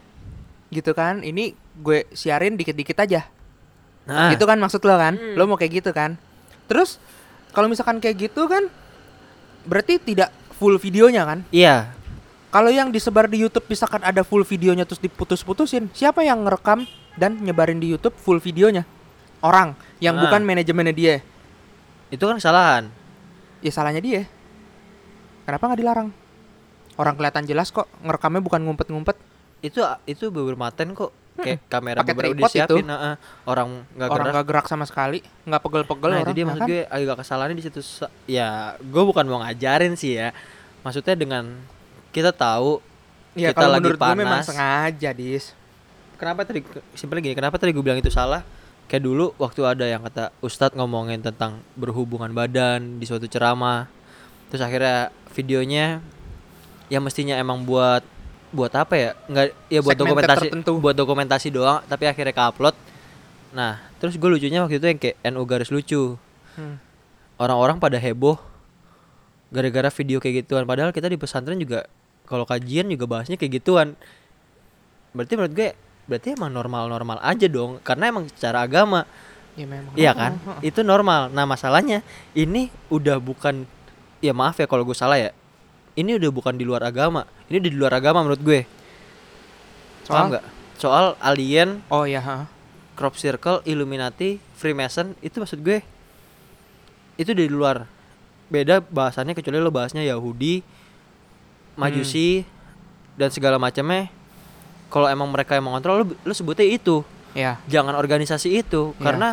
[0.70, 1.22] gitu kan?
[1.22, 3.28] Ini gue siarin dikit-dikit aja.
[4.08, 5.20] Nah, Itu kan maksud lo kan?
[5.20, 5.36] Hmm.
[5.36, 6.16] Lo mau kayak gitu kan?
[6.66, 6.96] Terus
[7.52, 8.72] kalau misalkan kayak gitu kan
[9.64, 11.44] berarti tidak full videonya kan?
[11.52, 11.92] iya.
[12.48, 16.88] Kalau yang disebar di YouTube misalkan ada full videonya terus diputus-putusin, siapa yang ngerekam
[17.18, 18.86] dan nyebarin di YouTube full videonya?
[19.40, 20.22] Orang yang Ah.
[20.24, 21.16] bukan manajemennya dia.
[22.08, 22.90] Itu kan kesalahan.
[23.60, 24.24] Ya salahnya dia.
[25.44, 26.10] Kenapa nggak dilarang?
[26.94, 29.18] Orang kelihatan jelas kok ngerekamnya bukan ngumpet-ngumpet.
[29.60, 31.12] Itu itu bermaten kok.
[31.38, 32.90] Kayak kamera Pakai beberapa tripod disiapin, itu.
[32.90, 33.16] heeh.
[33.46, 34.26] orang nggak gerak.
[34.28, 36.26] nggak gerak sama sekali, nggak pegel-pegel Nah, orang.
[36.26, 36.68] itu dia ya maksud kan?
[36.68, 37.80] gue agak kesalahannya di situ.
[38.26, 38.50] Ya,
[38.80, 40.34] gue bukan mau ngajarin sih ya.
[40.82, 41.62] Maksudnya dengan
[42.10, 42.82] kita tahu
[43.36, 44.50] Ya kita kalau lagi menurut gue memang panas.
[44.50, 45.54] sengaja, Dis.
[46.18, 46.66] Kenapa tadi
[46.98, 48.44] simpelnya gini kenapa tadi gue bilang itu salah?
[48.88, 53.88] Kayak dulu waktu ada yang kata ustadz ngomongin tentang berhubungan badan di suatu ceramah
[54.48, 56.00] terus akhirnya videonya
[56.88, 58.02] yang mestinya emang buat
[58.52, 59.12] buat apa ya?
[59.28, 60.72] Nggak ya buat Segmented dokumentasi tertentu.
[60.80, 62.76] buat dokumentasi doang tapi akhirnya ke upload.
[63.52, 66.18] Nah terus gue lucunya waktu itu yang kayak NU garis lucu.
[66.58, 66.82] Hmm.
[67.38, 68.42] orang-orang pada heboh
[69.54, 71.86] gara-gara video kayak gituan padahal kita di pesantren juga
[72.28, 73.96] kalau kajian juga bahasnya kayak gituan.
[75.16, 75.70] Berarti menurut gue
[76.08, 79.04] berarti emang normal-normal aja dong karena emang secara agama.
[79.60, 79.94] Ya memang.
[79.98, 80.40] iya kan?
[80.48, 80.60] Oh, oh.
[80.64, 81.30] itu normal.
[81.30, 82.02] Nah masalahnya
[82.32, 83.68] ini udah bukan
[84.24, 85.32] ya maaf ya kalau gue salah ya.
[85.98, 87.26] Ini udah bukan di luar agama.
[87.50, 88.64] Ini di luar agama menurut gue.
[90.06, 90.30] Soal?
[90.32, 90.46] nggak?
[90.78, 92.46] Soal alien Oh iya, ha.
[92.94, 95.82] crop circle Illuminati Freemason itu maksud gue.
[97.18, 97.90] Itu di luar.
[98.48, 100.64] Beda bahasannya kecuali lo bahasnya Yahudi
[101.78, 102.42] Majusi
[103.14, 104.10] dan segala macamnya
[104.88, 107.60] kalau emang mereka yang mengontrol lo, lo sebutnya itu Ya.
[107.66, 109.04] jangan organisasi itu Iya.
[109.04, 109.30] karena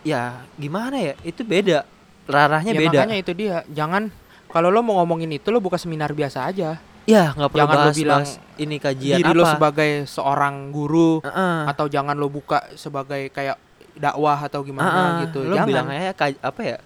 [0.00, 0.22] ya
[0.54, 1.82] gimana ya itu beda
[2.24, 3.56] ranahnya ya beda makanya itu dia.
[3.68, 4.12] Jangan
[4.46, 6.76] kalau lo mau ngomongin itu lo buka seminar biasa aja.
[7.04, 10.54] ya nggak perlu Jangan lo bahas, bilang bahas ini kajian Diri apa lo sebagai seorang
[10.68, 11.58] guru Heeh.
[11.66, 13.56] atau jangan lo buka sebagai kayak
[13.94, 15.24] dakwah atau gimana Heeh.
[15.24, 15.40] gitu.
[15.42, 15.64] lo jangan.
[15.66, 16.78] bilang aja kaj- apa ya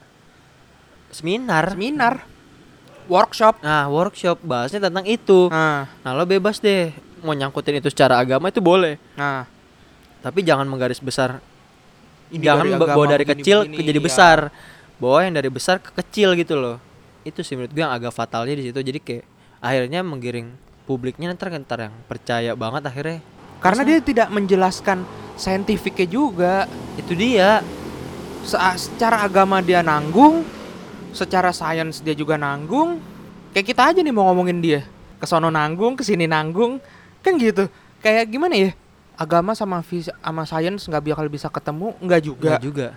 [1.10, 2.14] seminar seminar,
[3.04, 3.58] workshop.
[3.60, 8.50] nah workshop bahasnya tentang itu Nah, Nah lo bebas deh mau nyangkutin itu secara agama
[8.50, 9.46] itu boleh, nah.
[10.20, 11.38] tapi jangan menggaris besar,
[12.28, 14.06] Ini jangan dari agama bawa dari begini- kecil begini, ke jadi iya.
[14.06, 14.38] besar,
[14.98, 16.76] bawa yang dari besar ke kecil gitu loh.
[17.22, 18.78] Itu sih menurut gue yang agak fatalnya di situ.
[18.78, 19.24] Jadi kayak
[19.62, 20.50] akhirnya menggiring
[20.82, 23.18] publiknya ntar ntar yang percaya banget akhirnya.
[23.62, 23.90] Karena Masa?
[23.94, 24.98] dia tidak menjelaskan
[25.38, 26.54] saintifiknya juga.
[26.98, 27.62] itu dia.
[28.42, 30.42] Se- secara agama dia nanggung,
[31.14, 32.98] secara sains dia juga nanggung.
[33.54, 34.82] Kayak kita aja nih mau ngomongin dia.
[35.22, 36.82] Kesono nanggung, ke sini nanggung,
[37.22, 37.70] kan gitu.
[37.98, 38.70] Kayak gimana ya?
[39.14, 42.50] Agama sama vis- sama sains nggak bakal bisa ketemu, nggak juga.
[42.58, 42.88] Nggak juga.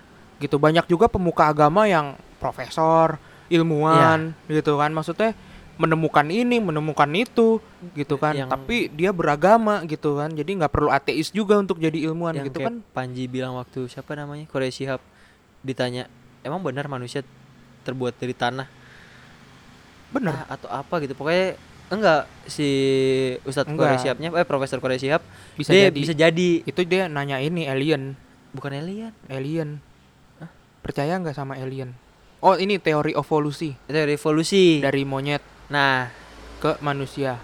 [0.42, 4.60] Gitu banyak juga pemuka agama yang profesor, ilmuwan, Iya.
[4.60, 4.90] gitu kan.
[4.90, 5.32] Maksudnya
[5.76, 7.60] menemukan ini, menemukan itu,
[7.94, 8.32] gitu kan.
[8.34, 10.32] Yang- Tapi dia beragama, gitu kan.
[10.32, 12.80] Jadi nggak perlu ateis juga untuk jadi ilmuwan, yang gitu kan.
[12.92, 15.04] Panji bilang waktu siapa namanya Korea Shihab
[15.62, 16.08] ditanya
[16.42, 17.22] emang benar manusia
[17.82, 18.66] terbuat dari tanah
[20.10, 20.32] Bener.
[20.32, 21.58] Ah, atau apa gitu pokoknya
[21.88, 22.68] enggak si
[23.42, 23.70] Ustadz.
[23.72, 25.22] Korea Shihabnya eh Profesor Korea Shihab
[25.54, 25.98] Bisa dia jadi.
[25.98, 28.18] bisa jadi Itu dia nanya ini alien.
[28.52, 29.80] bukan alien Alien.
[30.80, 31.94] Percaya nggak sama alien?
[32.40, 36.14] Oh ini teori evolusi itu revolusi dari monyet nah
[36.56, 37.42] ke manusia.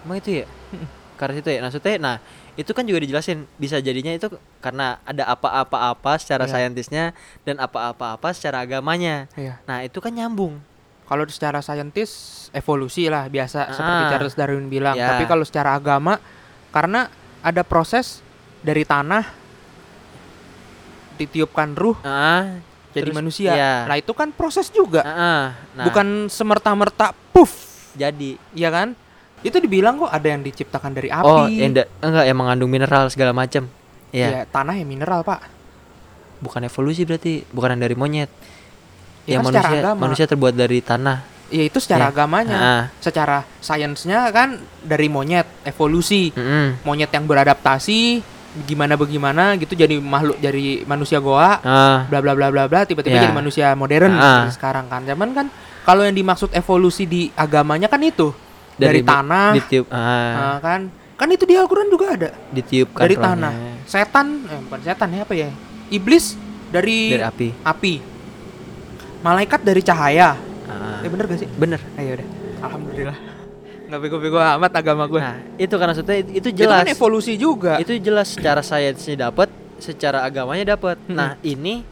[0.00, 0.46] emang itu ya
[1.20, 2.16] karena itu ya maksudnya nah
[2.54, 6.52] itu kan juga dijelasin bisa jadinya itu karena ada apa-apa-apa secara Iya.
[6.54, 7.04] saintisnya
[7.42, 9.60] dan apa-apa-apa secara agamanya Iya.
[9.64, 10.62] nah itu kan nyambung
[11.10, 12.10] Kalau secara saintis
[12.50, 14.08] evolusi lah biasa seperti Ah.
[14.08, 14.94] Charles Darwin bilang.
[14.94, 15.10] Ya.
[15.10, 16.22] Tapi kalau secara agama
[16.70, 17.10] karena
[17.42, 18.22] ada proses
[18.60, 19.26] dari tanah
[21.16, 23.50] ditiupkan ruh ah jadi Terus, manusia.
[23.54, 23.74] iya.
[23.86, 25.44] Nah itu kan proses juga, ah, ah.
[25.72, 27.54] nah, bukan semerta-merta puff,
[27.92, 28.98] jadi ya kan?
[29.40, 31.22] Itu dibilang kok ada yang diciptakan dari api.
[31.22, 33.70] oh yang enggak yang mengandung mineral segala macam
[34.10, 35.38] ya Ya, tanah ya mineral pak.
[36.40, 38.26] bukan evolusi berarti bukan yang dari monyet
[39.30, 40.00] Ya kan secara manusia agama.
[40.02, 41.18] manusia terbuat dari tanah
[41.48, 42.10] Ya itu secara Ya.
[42.10, 42.54] agamanya.
[42.54, 46.30] Ah, Secara sainsnya kan dari monyet evolusi.
[46.30, 46.78] mm-mm.
[46.82, 48.22] Monyet yang beradaptasi
[48.62, 53.14] gimana bagaimana gitu jadi makhluk dari manusia goa ah bla bla bla bla bla tiba-tiba
[53.14, 53.22] Ya.
[53.24, 55.02] jadi manusia modern seperti sekarang kan.
[55.04, 55.46] Zaman kan
[55.80, 58.30] kalau yang dimaksud evolusi di agamanya kan itu
[58.72, 60.80] dari, bi- tanah ditiup ah, ah, kan.
[61.14, 62.30] Kan itu di Al-Qur'an juga ada.
[62.48, 63.52] ditiupkan dari tanah.
[63.84, 65.50] Setan eh bukan setan ya apa ya?
[65.88, 67.94] Iblis dari, dari api api.
[69.20, 70.36] Malaikat dari cahaya.
[70.64, 71.48] Ah, Eh bener gak sih?
[71.52, 72.26] bener Ayo udah.
[72.62, 73.18] Alhamdulillah.
[73.82, 76.86] nggak bego-bego amat agama gue Nah, itu kan maksudnya itu, itu itu jelas.
[76.86, 80.94] kan evolusi juga Itu jelas secara sainsnya dapat, secara agamanya dapat.
[81.02, 81.10] Mm-mm.
[81.10, 81.82] Nah, ini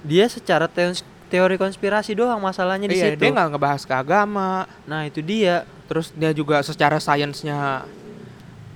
[0.00, 3.18] dia secara teos- teori konspirasi doang masalahnya di iya situ.
[3.18, 5.66] dia nggak ngebahas ke agama Nah, itu dia.
[5.84, 7.82] terus dia juga secara sainsnya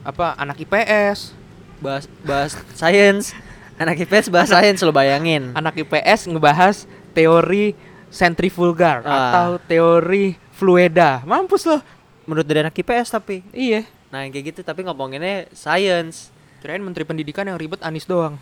[0.03, 1.33] apa anak IPS
[1.79, 3.39] Bahas bahas sains.
[3.77, 5.55] Anak IPS bahas sains lo bayangin.
[5.55, 7.75] anak IPS ngebahas teori
[8.09, 9.11] sentrifugal Ah.
[9.29, 11.23] atau teori fluida.
[11.23, 11.83] Mampus loh
[12.25, 13.41] Menurut dari anak IPS tapi.
[13.51, 13.89] iya.
[14.09, 16.31] Nah, yang kayak gitu tapi ngomonginnya sains.
[16.59, 18.35] kirain menteri pendidikan yang ribet Anis doang.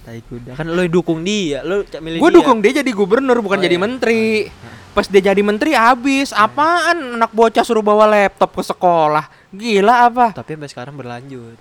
[0.00, 0.56] Tai kuda.
[0.56, 3.76] Kan lo dukung dia, lo cak milih gue dukung dia jadi gubernur bukan Oh, jadi
[3.76, 3.82] iya.
[3.82, 4.48] menteri.
[4.90, 6.32] Pas dia jadi menteri habis.
[6.32, 7.14] Apaan?
[7.14, 9.28] Anak bocah suruh bawa laptop ke sekolah.
[9.50, 10.26] Gila apa?
[10.32, 11.54] Tapi sampai sekarang berlanjut.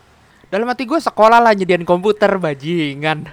[0.47, 3.29] dalam hati gue sekolah lah nyediain komputer bajingan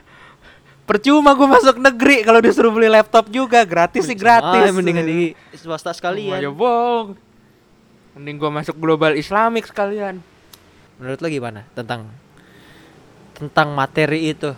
[0.86, 3.66] percuma gue masuk negeri kalau disuruh beli laptop juga.
[3.66, 4.70] Gratis sih gratis.
[4.70, 6.40] aja mendingan di swasta ya sekalian.
[6.54, 7.18] bohong.
[8.16, 10.22] Mending gue masuk global islamik sekalian.
[10.96, 12.08] Menurut lo gimana tentang
[13.36, 14.56] tentang materi itu?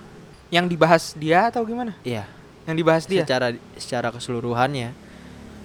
[0.48, 1.92] yang dibahas dia atau gimana?
[2.04, 2.24] Iya,
[2.64, 3.24] yang dibahas dia?
[3.24, 5.06] Secara secara keseluruhannya.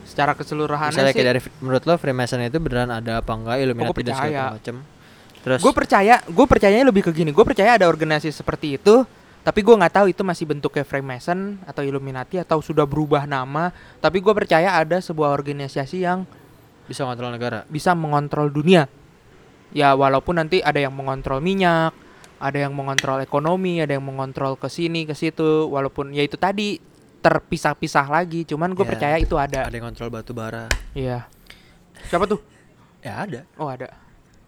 [0.03, 1.23] secara keseluruhan Misalnya sih.
[1.23, 3.55] kayak dari menurut lo Freemason itu beneran ada apa enggak?
[3.63, 4.75] Illuminati dan segala macam.
[5.41, 7.31] Terus gue percaya gue percayanya lebih ke gini.
[7.31, 9.07] Gue percaya ada organisasi seperti itu
[9.43, 13.75] tapi gue nggak tahu itu masih bentuknya Freemason atau Illuminati atau sudah berubah nama.
[13.99, 16.23] Tapi gue percaya ada sebuah organisasi yang
[16.83, 17.67] bisa ngontrol negara.
[17.67, 18.87] bisa mengontrol dunia.
[19.75, 21.91] Ya walaupun nanti ada yang mengontrol minyak
[22.37, 25.67] ada yang mengontrol ekonomi ada yang mengontrol ke sini ke situ.
[25.67, 26.79] Walaupun ya itu tadi
[27.19, 28.43] terpisah-pisah lagi.
[28.43, 29.67] Cuman gue Ya, percaya itu ada.
[29.67, 30.67] Ada yang kontrol batu bara.
[30.91, 31.27] iya.
[32.07, 32.43] Siapa tuh?
[32.99, 33.47] Ya ada.
[33.55, 33.91] oh ada.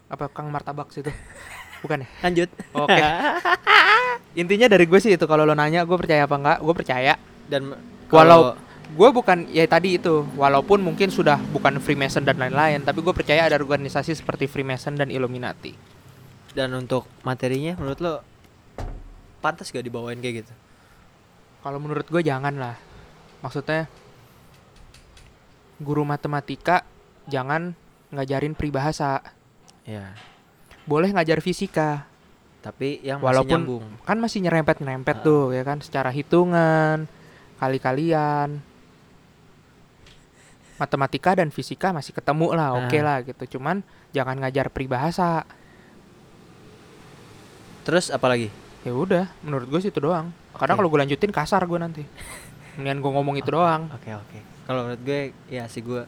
[0.07, 1.07] Apa Kang Martabak situ
[1.85, 2.49] bukan ya Lanjut.
[2.73, 2.97] Oke.
[4.41, 7.13] Intinya dari gue sih itu kalau lo nanya gue percaya apa enggak, gue percaya.
[7.45, 7.77] Dan
[8.09, 13.01] Walau- kalau Gue bukan ya tadi itu, walaupun mungkin sudah bukan Freemason dan lain-lain, tapi
[13.01, 15.73] gue percaya ada organisasi seperti Freemason dan Illuminati.
[16.55, 18.13] dan untuk materinya menurut lo
[19.43, 20.53] pantas gak dibawain kayak gitu?
[21.59, 22.79] Kalau menurut gue jangan lah.
[23.43, 23.91] Maksudnya
[25.81, 26.87] guru matematika
[27.27, 27.75] jangan
[28.13, 29.19] ngajarin peribahasa.
[29.83, 30.15] Ya.
[30.85, 32.05] Boleh ngajar fisika,
[32.61, 33.85] Tapi yang masih Walaupun- nyambung.
[34.01, 35.23] kan masih nyerempet-nyerempet Ah.
[35.23, 37.05] tuh ya kan secara hitungan,
[37.57, 38.57] kali-kalian.
[40.75, 43.03] Matematika dan fisika masih ketemu lah, oke Ah.
[43.05, 43.57] lah gitu.
[43.57, 45.45] Cuman jangan ngajar peribahasa.
[47.85, 48.49] Terus apalagi?
[48.81, 50.33] Ya udah, menurut gue sih itu doang.
[50.51, 52.01] Karena kalau gue lanjutin kasar gue nanti.
[52.75, 53.87] Mendingan gue ngomong itu doang.
[53.93, 54.39] Oke oke.
[54.65, 56.01] Kalau menurut gue ya sih gue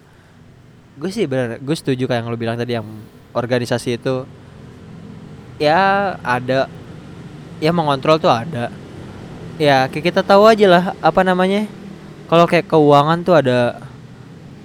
[0.98, 2.90] gue sih bener gue setuju kayak yang lo bilang tadi yang
[3.32, 4.26] organisasi itu
[5.62, 6.70] ya ada.
[7.58, 8.70] Ya mengontrol tuh ada.
[9.58, 11.66] Ya kayak kita tahu aja lah apa namanya?
[12.30, 13.82] Kalau kayak keuangan tuh ada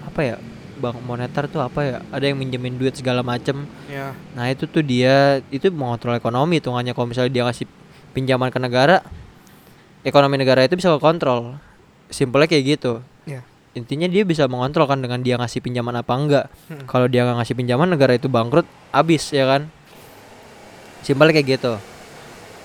[0.05, 0.37] apa ya
[0.83, 3.65] bank moneter tuh apa ya ada yang minjemin duit segala macem.
[3.87, 4.13] Ya.
[4.35, 7.67] nah itu tuh dia itu mengontrol ekonomi hitungannya kalau misalnya dia ngasih
[8.13, 9.01] pinjaman ke negara
[10.03, 11.57] ekonomi negara itu bisa kekontrol.
[12.13, 13.01] Simpelnya kayak gitu.
[13.25, 13.47] Ya.
[13.73, 16.47] intinya dia bisa mengontrol kan dengan dia ngasih pinjaman apa enggak.
[16.69, 16.85] Mm-mm.
[16.91, 19.73] kalau dia nggak ngasih pinjaman negara itu bangkrut abis ya kan
[21.03, 21.75] simpelnya kayak gitu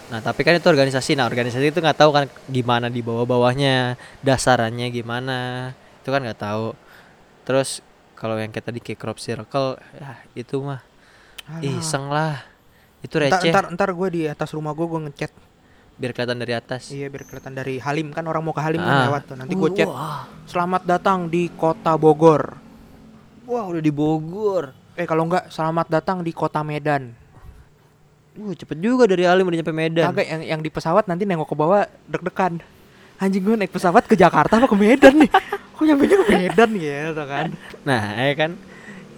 [0.08, 3.94] nah tapi kan itu organisasi nah organisasi itu nggak tahu kan gimana di bawah bawahnya
[4.22, 6.72] dasarannya gimana itu kan nggak tahu
[7.44, 7.84] terus
[8.14, 10.80] kalau yang kayak tadi kayak crop circle ya itu mah
[11.46, 11.62] Alah.
[11.62, 12.40] iseng lah
[13.00, 15.32] itu Ntar, receh ntar, ntar gue di atas rumah gue gue ngechat.
[15.98, 18.86] biar kelihatan dari atas Iya biar kelihatan dari Halim kan orang mau ke Halim Ah.
[18.86, 19.36] kan lewat tuh.
[19.36, 19.88] Nanti gue chat.
[19.88, 22.54] Wah, Selamat datang di Kota Bogor.
[23.44, 27.14] wah udah di Bogor Eh kalau enggak selamat datang di Kota Medan.
[28.38, 31.50] Wah cepet juga dari Alim udah nyampe Medan Kagak yang yang di pesawat nanti nengok
[31.50, 32.62] ke bawah deg-degan.
[33.18, 35.30] Anjing gue naik pesawat ke Jakarta apa ke Medan nih?
[35.74, 37.50] Kok nyampe ke Medan gitu kan?
[37.82, 38.52] Nah, ya kan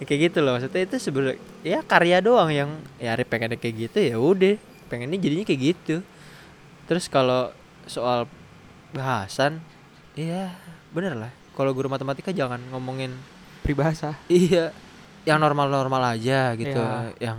[0.00, 3.84] Ya kayak gitu loh maksudnya itu sebenarnya ya karya doang yang ya Arif pengennya kayak
[3.84, 4.56] gitu ya udah
[4.88, 6.00] pengennya jadinya kayak gitu
[6.88, 7.52] terus kalau
[7.84, 8.24] soal
[8.96, 9.60] bahasan
[10.16, 10.56] iya
[10.90, 13.12] bener lah kalau guru matematika jangan ngomongin
[13.60, 14.16] Peribahasa.
[14.32, 14.72] iya
[15.28, 17.12] yang normal-normal aja gitu Iya.
[17.20, 17.38] yang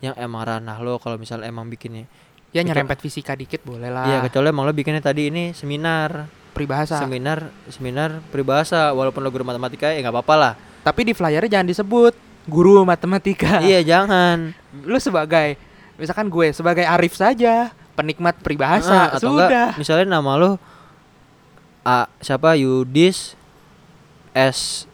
[0.00, 2.08] yang emang ranah lo kalau misal emang bikinnya
[2.50, 4.04] Ya nyerempet fisika dikit boleh lah.
[4.04, 6.98] iya kecuali emang lo bikinnya tadi ini seminar Peribahasa.
[6.98, 11.68] seminar seminar peribahasa walaupun lo guru matematika ya nggak apa-apa lah Tapi di flyernya jangan
[11.68, 12.12] disebut
[12.44, 13.62] guru matematika.
[13.62, 14.50] iya jangan
[14.82, 15.54] Lu sebagai
[15.94, 19.46] misalkan gue sebagai Arif saja penikmat Ah, peribahasa atau sudah.
[19.46, 20.50] enggak misalnya nama lo
[21.80, 23.36] A, siapa Yudis
[24.30, 24.84] S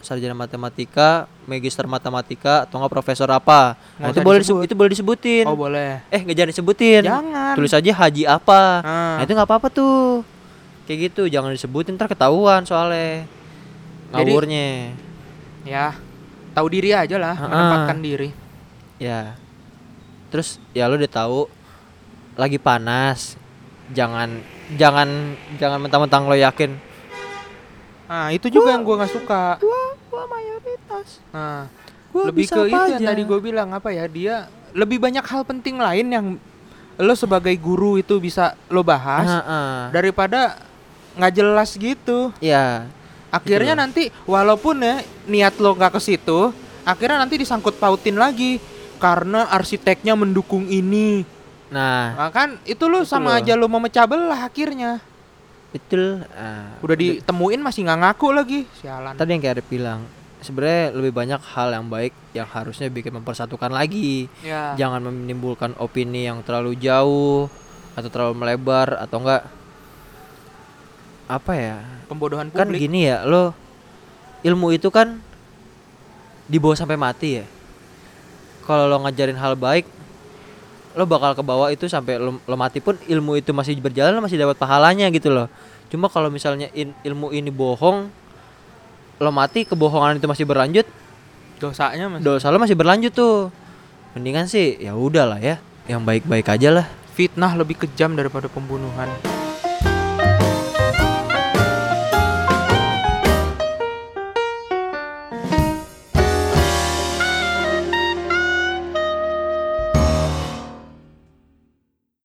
[0.00, 4.62] sarjana matematika magister matematika atau enggak profesor apa nah, Nggak itu boleh disebut.
[4.62, 6.00] itu boleh disebutin Oh boleh.
[6.08, 7.52] eh nggak jangan disebutin Jangan.
[7.54, 9.14] tulis aja haji apa Ah.
[9.16, 10.24] nah itu nggak apa-apa tuh
[10.84, 13.24] kayak gitu jangan disebutin ntar ketahuan soalnya
[14.10, 14.68] Jadi- ngawurnya
[15.64, 15.96] Ya,
[16.52, 17.48] tahu diri aja lah, Ha-ha.
[17.48, 18.28] menempatkan diri.
[18.94, 19.32] ya
[20.28, 21.48] terus ya lu udah tahu
[22.34, 23.38] lagi panas
[23.88, 24.42] jangan
[24.74, 25.08] jangan
[25.54, 26.76] jangan mentang-mentang lo yakin
[28.04, 29.56] Nah, itu juga yang gua nggak suka.
[29.58, 30.24] gua gua
[30.94, 31.66] mayoritas Nah,
[32.14, 33.06] Gua lebih ke itu yang aja.
[33.10, 36.26] tadi gue bilang apa ya dia lebih banyak hal penting lain yang
[36.94, 39.74] lo sebagai guru itu bisa lo bahas Heeh.
[39.90, 40.62] daripada
[41.18, 42.30] nggak jelas gitu.
[42.38, 42.86] Ya
[43.34, 43.82] akhirnya Betul.
[43.82, 46.54] nanti walaupun ya niat lo nggak ke situ
[46.86, 48.62] akhirnya nanti disangkut pautin lagi
[49.02, 51.26] karena arsiteknya mendukung ini.
[51.74, 52.14] Nah.
[52.14, 53.38] Nah, kan itu lo sama loh.
[53.42, 55.02] aja lo memecah belah akhirnya.
[55.74, 56.22] Betul.
[56.30, 58.60] Ah, udah ditemuin masih nggak ngaku lagi.
[58.78, 59.18] Sialan.
[59.18, 60.06] Tadi yang kayak Arif bilang
[60.44, 64.28] sebenarnya lebih banyak hal yang baik yang harusnya bikin mempersatukan lagi.
[64.44, 64.76] Ya.
[64.76, 67.48] Jangan menimbulkan opini yang terlalu jauh
[67.96, 69.42] atau terlalu melebar atau enggak.
[71.24, 71.76] Apa ya?
[72.04, 72.84] Pembodohan kan publik.
[72.84, 73.56] gini ya lo
[74.44, 75.16] ilmu itu kan
[76.44, 77.46] dibawa sampai mati ya.
[78.68, 79.88] Kalau lo ngajarin hal baik
[80.94, 84.22] lo bakal ke bawah itu sampai lo, lo mati pun ilmu itu masih berjalan lo
[84.22, 85.48] masih dapat pahalanya gitu loh.
[85.90, 88.06] Cuma kalau misalnya in- ilmu ini bohong
[89.20, 90.86] lo mati kebohongan itu masih berlanjut.
[91.62, 93.50] Dosanya mas dosa lo masih berlanjut tuh.
[94.14, 95.60] Mendingan sih ya udahlah ya.
[95.86, 96.86] Yang baik-baik aja lah.
[97.14, 99.06] Fitnah lebih kejam daripada pembunuhan